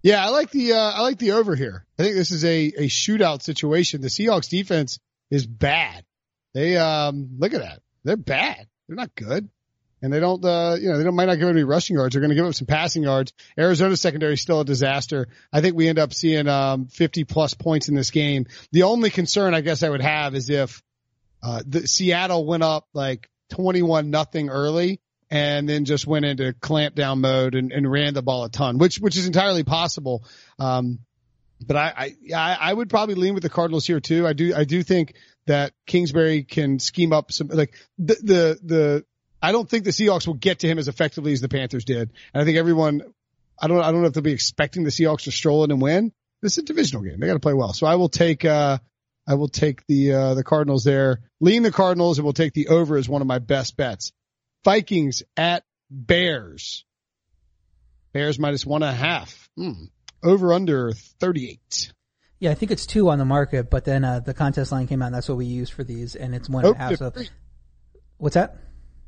[0.02, 1.86] Yeah, I like the, uh, I like the over here.
[2.00, 4.00] I think this is a, a shootout situation.
[4.00, 4.98] The Seahawks defense
[5.30, 6.06] is bad.
[6.54, 7.82] They, um, look at that.
[8.06, 8.68] They're bad.
[8.88, 9.50] They're not good
[10.02, 12.14] and they don't, uh, you know, they don't, might not give up any rushing yards.
[12.14, 13.34] They're going to give up some passing yards.
[13.58, 15.28] Arizona secondary is still a disaster.
[15.52, 18.46] I think we end up seeing, um, 50 plus points in this game.
[18.72, 20.82] The only concern I guess I would have is if,
[21.42, 26.96] uh, the Seattle went up like 21 nothing early and then just went into clamp
[26.96, 30.24] down mode and, and ran the ball a ton, which, which is entirely possible.
[30.60, 31.00] Um,
[31.66, 34.28] but I, I, I would probably lean with the Cardinals here too.
[34.28, 35.16] I do, I do think
[35.48, 39.06] that Kingsbury can scheme up some, like the, the, the,
[39.42, 42.12] I don't think the Seahawks will get to him as effectively as the Panthers did.
[42.34, 43.02] And I think everyone,
[43.60, 45.82] I don't, I don't know if they'll be expecting the Seahawks to stroll in and
[45.82, 46.12] win.
[46.42, 47.20] This is a divisional game.
[47.20, 47.74] They got to play well.
[47.74, 48.80] So I will take, uh,
[49.28, 52.70] I will take the, uh, the Cardinals there, lean the Cardinals and we'll take the
[52.70, 54.12] over as one of my best bets.
[54.64, 56.86] Vikings at Bears.
[58.14, 59.50] Bears minus one and a half.
[59.56, 59.86] Hmm.
[60.24, 61.94] Over under 38.
[62.40, 65.02] Yeah, I think it's two on the market, but then, uh, the contest line came
[65.02, 66.96] out and that's what we use for these and it's one and a half.
[66.96, 67.12] So
[68.18, 68.58] what's that?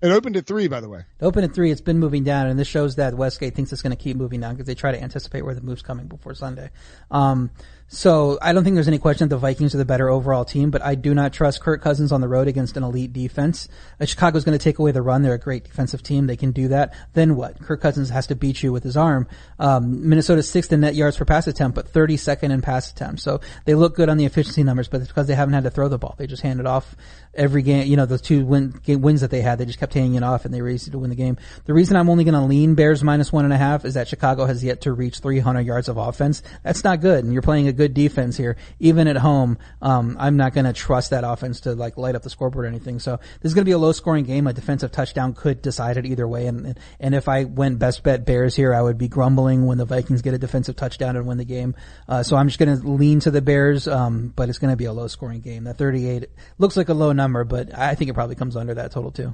[0.02, 1.00] It opened at three, by the way.
[1.00, 1.72] It opened at three.
[1.72, 4.40] It's been moving down, and this shows that Westgate thinks it's going to keep moving
[4.40, 6.70] down because they try to anticipate where the move's coming before Sunday.
[7.12, 7.52] Um,
[7.92, 10.70] so I don't think there's any question that the Vikings are the better overall team,
[10.70, 13.68] but I do not trust Kirk Cousins on the road against an elite defense.
[14.00, 15.24] Uh, Chicago's going to take away the run.
[15.24, 16.28] They're a great defensive team.
[16.28, 16.94] They can do that.
[17.14, 17.60] Then what?
[17.60, 19.28] Kirk Cousins has to beat you with his arm.
[19.58, 23.24] Um, Minnesota's sixth in net yards per pass attempt, but 32nd in pass attempts.
[23.24, 25.72] So they look good on the efficiency numbers, but it's because they haven't had to
[25.72, 26.14] throw the ball.
[26.20, 26.96] They just hand it off
[27.40, 27.88] every game.
[27.88, 30.24] You know, the two win, game, wins that they had, they just kept hanging it
[30.24, 31.38] off and they were easy to win the game.
[31.66, 34.08] The reason I'm only going to lean Bears minus one and a half is that
[34.08, 36.44] Chicago has yet to reach 300 yards of offense.
[36.64, 37.24] That's not good.
[37.24, 40.74] And you're playing a good defense here even at home, um, I'm not going to
[40.74, 43.00] trust that offense to like light up the scoreboard or anything.
[43.00, 44.48] So this is going to be a low scoring game.
[44.48, 46.48] A defensive touchdown could decide it either way.
[46.48, 49.86] And, and if I went best bet Bears here, I would be grumbling when the
[49.86, 51.76] Vikings get a defensive touchdown and win the game.
[52.08, 54.78] Uh, so I'm just going to lean to the Bears, um, but it's going to
[54.78, 55.66] be a low scoring game.
[55.66, 58.92] That 38 looks like a low number, but I think it probably comes under that
[58.92, 59.34] total too.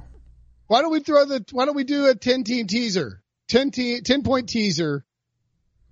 [0.66, 3.22] Why don't we throw the, why don't we do a 10 team teaser?
[3.48, 5.04] 10 team, 10 point teaser.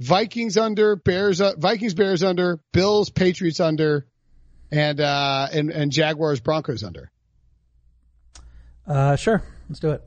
[0.01, 4.07] Vikings under, Bears, uh, Vikings, Bears under, Bills, Patriots under,
[4.73, 7.13] and, uh, and, and Jaguars, Broncos under.
[8.87, 9.43] Uh, sure.
[9.69, 10.03] Let's do it.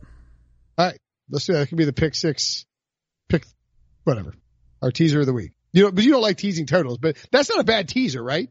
[0.78, 0.98] All right.
[1.30, 1.62] Let's do that.
[1.62, 2.66] It could be the pick six,
[3.30, 3.46] pick,
[4.04, 4.34] whatever.
[4.82, 5.54] Our teaser of the week.
[5.74, 8.50] You know, but you don't like teasing totals, but that's not a bad teaser, right?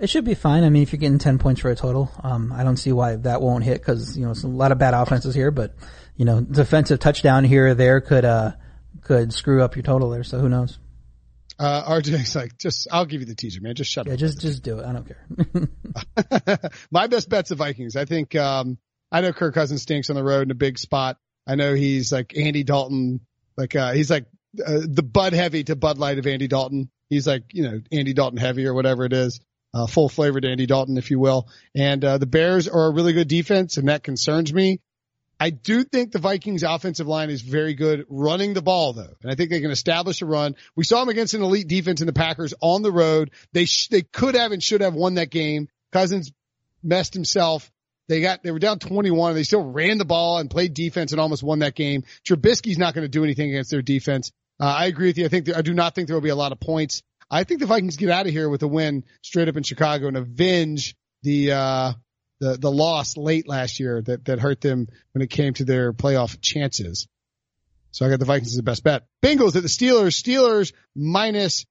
[0.00, 0.62] It should be fine.
[0.64, 3.16] I mean, if you're getting 10 points for a total, um, I don't see why
[3.16, 5.74] that won't hit because, you know, it's a lot of bad offenses here, but,
[6.16, 8.52] you know, defensive touchdown here or there could, uh,
[9.02, 10.22] could screw up your total there.
[10.22, 10.78] So who knows?
[11.58, 13.74] Uh, RJ's like, just, I'll give you the teaser, man.
[13.74, 14.20] Just shut Yeah, up.
[14.20, 14.84] Yeah, just, just do it.
[14.86, 16.60] I don't care.
[16.90, 17.96] My best bet's the Vikings.
[17.96, 18.78] I think, um,
[19.10, 21.16] I know Kirk Cousins stinks on the road in a big spot.
[21.46, 23.20] I know he's like Andy Dalton,
[23.56, 24.26] like, uh, he's like,
[24.64, 26.90] uh, the Bud heavy to Bud Light of Andy Dalton.
[27.10, 29.40] He's like, you know, Andy Dalton heavy or whatever it is.
[29.78, 31.46] Uh, full flavored Andy Dalton, if you will.
[31.72, 34.80] And, uh, the Bears are a really good defense and that concerns me.
[35.38, 39.14] I do think the Vikings offensive line is very good running the ball though.
[39.22, 40.56] And I think they can establish a run.
[40.74, 43.30] We saw them against an elite defense in the Packers on the road.
[43.52, 45.68] They, sh- they could have and should have won that game.
[45.92, 46.32] Cousins
[46.82, 47.70] messed himself.
[48.08, 51.12] They got, they were down 21 and they still ran the ball and played defense
[51.12, 52.02] and almost won that game.
[52.26, 54.32] Trubisky's not going to do anything against their defense.
[54.58, 55.26] Uh, I agree with you.
[55.26, 57.02] I think, there, I do not think there will be a lot of points.
[57.30, 60.08] I think the Vikings get out of here with a win straight up in Chicago
[60.08, 61.92] and avenge the, uh,
[62.40, 65.92] the, the loss late last year that, that hurt them when it came to their
[65.92, 67.06] playoff chances.
[67.90, 69.06] So I got the Vikings as the best bet.
[69.22, 70.20] Bengals at the Steelers.
[70.20, 71.66] Steelers minus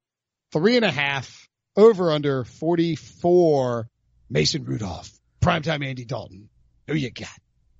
[0.51, 3.87] three and a half over under 44.
[4.29, 5.11] Mason Rudolph.
[5.41, 6.49] Primetime Andy Dalton.
[6.87, 7.29] Who you got?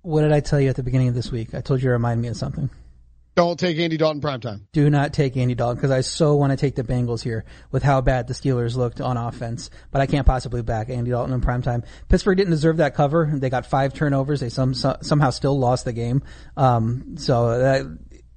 [0.02, 1.54] What did I tell you at the beginning of this week?
[1.54, 2.70] I told you to remind me of something.
[3.38, 4.62] Don't take Andy Dalton primetime.
[4.72, 7.84] Do not take Andy Dalton because I so want to take the Bengals here with
[7.84, 11.40] how bad the Steelers looked on offense, but I can't possibly back Andy Dalton in
[11.40, 11.84] prime time.
[12.08, 13.30] Pittsburgh didn't deserve that cover.
[13.32, 14.40] They got five turnovers.
[14.40, 16.24] They some, somehow still lost the game.
[16.56, 17.86] Um, so that,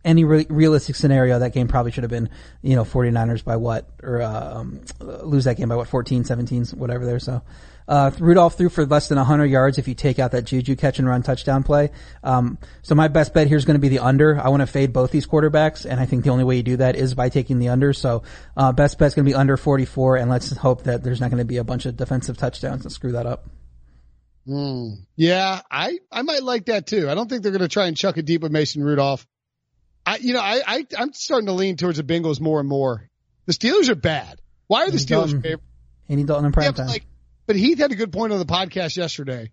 [0.05, 2.29] any re- realistic scenario, that game probably should have been,
[2.61, 6.65] you know, 49ers by what, or, uh, um, lose that game by what, 14, 17,
[6.75, 7.17] whatever there.
[7.17, 7.41] So,
[7.91, 10.97] uh, Rudolph threw for less than 100 yards if you take out that Juju catch
[10.99, 11.91] and run touchdown play.
[12.23, 14.39] Um, so my best bet here is going to be the under.
[14.39, 16.77] I want to fade both these quarterbacks, and I think the only way you do
[16.77, 17.91] that is by taking the under.
[17.91, 18.23] So,
[18.55, 21.39] uh, best bet's going to be under 44, and let's hope that there's not going
[21.39, 23.49] to be a bunch of defensive touchdowns that screw that up.
[24.47, 25.05] Mm.
[25.17, 27.09] Yeah, I, I might like that too.
[27.09, 29.27] I don't think they're going to try and chuck it deep with Mason Rudolph.
[30.05, 33.07] I, you know, I, I, I'm starting to lean towards the Bengals more and more.
[33.47, 34.39] The Steelers are bad.
[34.67, 35.41] Why are the Steelers Dalton.
[35.41, 35.61] favored?
[36.09, 36.87] Andy Dalton in prime Yeah, time.
[36.87, 37.03] like,
[37.45, 39.51] but Heath had a good point on the podcast yesterday.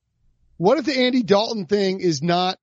[0.56, 2.58] What if the Andy Dalton thing is not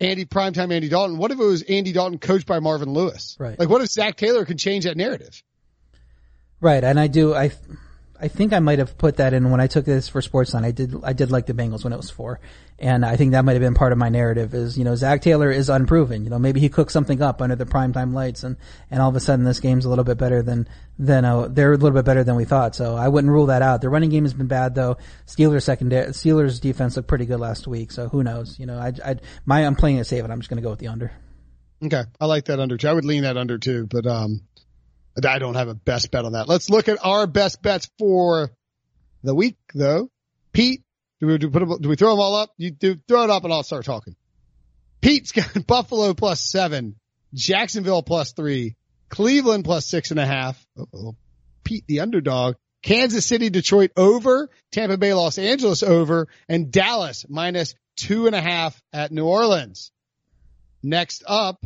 [0.00, 1.18] Andy primetime Andy Dalton?
[1.18, 3.36] What if it was Andy Dalton coached by Marvin Lewis?
[3.38, 3.58] Right.
[3.58, 5.42] Like, what if Zac Taylor can change that narrative?
[6.60, 7.34] Right, and I do.
[7.34, 7.52] I,
[8.20, 10.64] I think I might have put that in when I took this for Sportsline.
[10.64, 10.94] I did.
[11.02, 12.38] I did like the Bengals when it was four,
[12.78, 14.54] and I think that might have been part of my narrative.
[14.54, 16.24] Is you know Zac Taylor is unproven.
[16.24, 18.56] You know maybe he cooked something up under the primetime lights, and
[18.90, 20.68] and all of a sudden this game's a little bit better than
[20.98, 22.76] than uh, they're a little bit better than we thought.
[22.76, 23.80] So I wouldn't rule that out.
[23.80, 24.98] The running game has been bad though.
[25.26, 27.90] Steelers secondary, Steelers defense looked pretty good last week.
[27.90, 28.58] So who knows?
[28.58, 29.16] You know I I
[29.46, 31.12] my I'm playing it safe, and I'm just going to go with the under.
[31.82, 32.02] Okay.
[32.20, 32.88] I like that under too.
[32.88, 34.42] I would lean that under too, but, um,
[35.26, 36.48] I don't have a best bet on that.
[36.48, 38.50] Let's look at our best bets for
[39.22, 40.10] the week though.
[40.52, 40.82] Pete,
[41.20, 42.50] do we, do we them, do we throw them all up?
[42.56, 44.16] You do throw it up and I'll start talking.
[45.00, 46.96] Pete's got Buffalo plus seven,
[47.34, 48.76] Jacksonville plus three,
[49.08, 50.64] Cleveland plus six and a half.
[50.78, 51.16] Uh-oh.
[51.64, 52.56] Pete, the underdog.
[52.82, 58.40] Kansas City, Detroit over, Tampa Bay, Los Angeles over, and Dallas minus two and a
[58.40, 59.92] half at New Orleans.
[60.82, 61.62] Next up,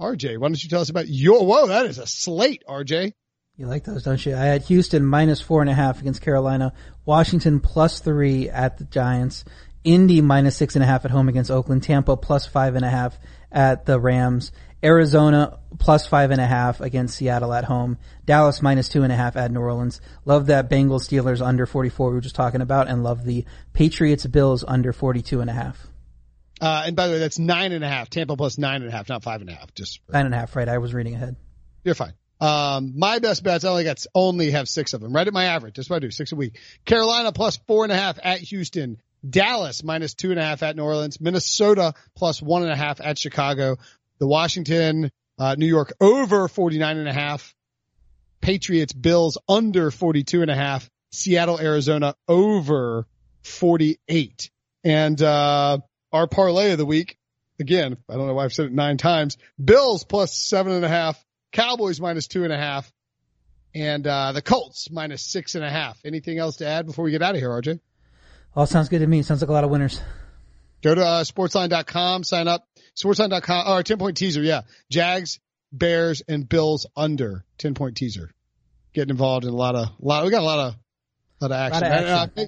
[0.00, 3.12] RJ, why don't you tell us about your, whoa, that is a slate, RJ.
[3.56, 4.34] You like those, don't you?
[4.34, 6.72] I had Houston minus four and a half against Carolina,
[7.04, 9.44] Washington plus three at the Giants,
[9.84, 12.90] Indy minus six and a half at home against Oakland, Tampa plus five and a
[12.90, 13.18] half
[13.50, 18.88] at the Rams, Arizona plus five and a half against Seattle at home, Dallas minus
[18.88, 20.00] two and a half at New Orleans.
[20.24, 24.26] Love that Bengals Steelers under 44 we were just talking about and love the Patriots
[24.26, 25.86] Bills under 42 and a half.
[26.62, 28.08] Uh, and by the way, that's nine and a half.
[28.08, 29.74] Tampa plus nine and a half, not five and a half.
[29.74, 30.68] Just Nine and a half, right?
[30.68, 31.34] I was reading ahead.
[31.82, 32.12] you're fine.
[32.40, 35.12] Um, my best bets, I only got only have six of them.
[35.12, 35.74] Right at my average.
[35.74, 36.12] That's what I do.
[36.12, 36.58] Six a week.
[36.84, 39.02] Carolina plus four and a half at Houston.
[39.28, 41.20] Dallas minus two and a half at New Orleans.
[41.20, 43.76] Minnesota plus one and a half at Chicago.
[44.18, 47.54] The Washington, uh, New York over 49 and a half.
[48.40, 50.88] Patriots, Bills under 42 and a half.
[51.12, 53.06] Seattle, Arizona over
[53.42, 54.50] 48.
[54.84, 55.78] And, uh,
[56.12, 57.18] our parlay of the week,
[57.58, 59.38] again, I don't know why I've said it nine times.
[59.62, 61.22] Bills plus seven and a half.
[61.52, 62.90] Cowboys minus two and a half.
[63.74, 65.98] And, uh, the Colts minus six and a half.
[66.04, 67.80] Anything else to add before we get out of here, RJ?
[68.54, 69.22] All sounds good to me.
[69.22, 70.00] Sounds like a lot of winners.
[70.82, 72.66] Go to uh, sportsline.com, sign up.
[72.96, 74.62] Sportsline.com, or 10 point teaser, yeah.
[74.90, 75.40] Jags,
[75.72, 78.30] Bears, and Bills under 10 point teaser.
[78.92, 80.74] Getting involved in a lot of, lot, we got a lot of,
[81.40, 81.82] lot of action.
[81.82, 82.44] Lot of action.
[82.44, 82.46] Uh,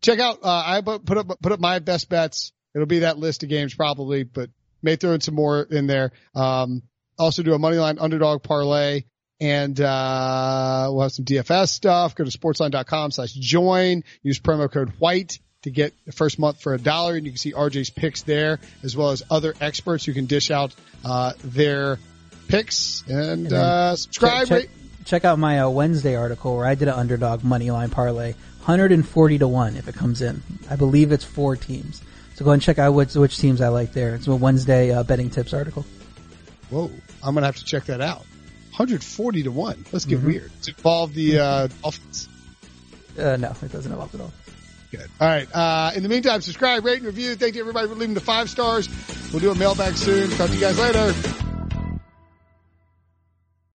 [0.00, 2.53] check out, uh, I put up, put up my best bets.
[2.74, 4.50] It'll be that list of games probably, but
[4.82, 6.12] may throw in some more in there.
[6.34, 6.82] Um,
[7.18, 9.04] also do a money line underdog parlay
[9.40, 12.14] and, uh, we'll have some DFS stuff.
[12.14, 14.02] Go to sportsline.com slash join.
[14.22, 17.38] Use promo code white to get the first month for a dollar and you can
[17.38, 21.98] see RJ's picks there as well as other experts who can dish out, uh, their
[22.48, 24.46] picks and, uh, subscribe.
[24.48, 24.70] check, rate-
[25.04, 28.32] check out my uh, Wednesday article where I did an underdog money line parlay,
[28.64, 30.42] 140 to one if it comes in.
[30.70, 32.02] I believe it's four teams.
[32.34, 34.16] So go ahead and check out which, which teams I like there.
[34.16, 35.84] It's a Wednesday uh, betting tips article.
[36.70, 36.90] Whoa,
[37.22, 38.24] I'm gonna have to check that out.
[38.70, 39.84] 140 to one.
[39.92, 40.50] Let's get weird.
[40.58, 42.28] Does it involve the uh, Dolphins?
[43.16, 44.32] Uh, no, it doesn't involve it all.
[44.90, 45.08] Good.
[45.20, 45.48] All right.
[45.54, 47.36] Uh, in the meantime, subscribe, rate, and review.
[47.36, 48.88] Thank you everybody for leaving the five stars.
[49.32, 50.30] We'll do a mailbag soon.
[50.30, 51.43] Talk to you guys later.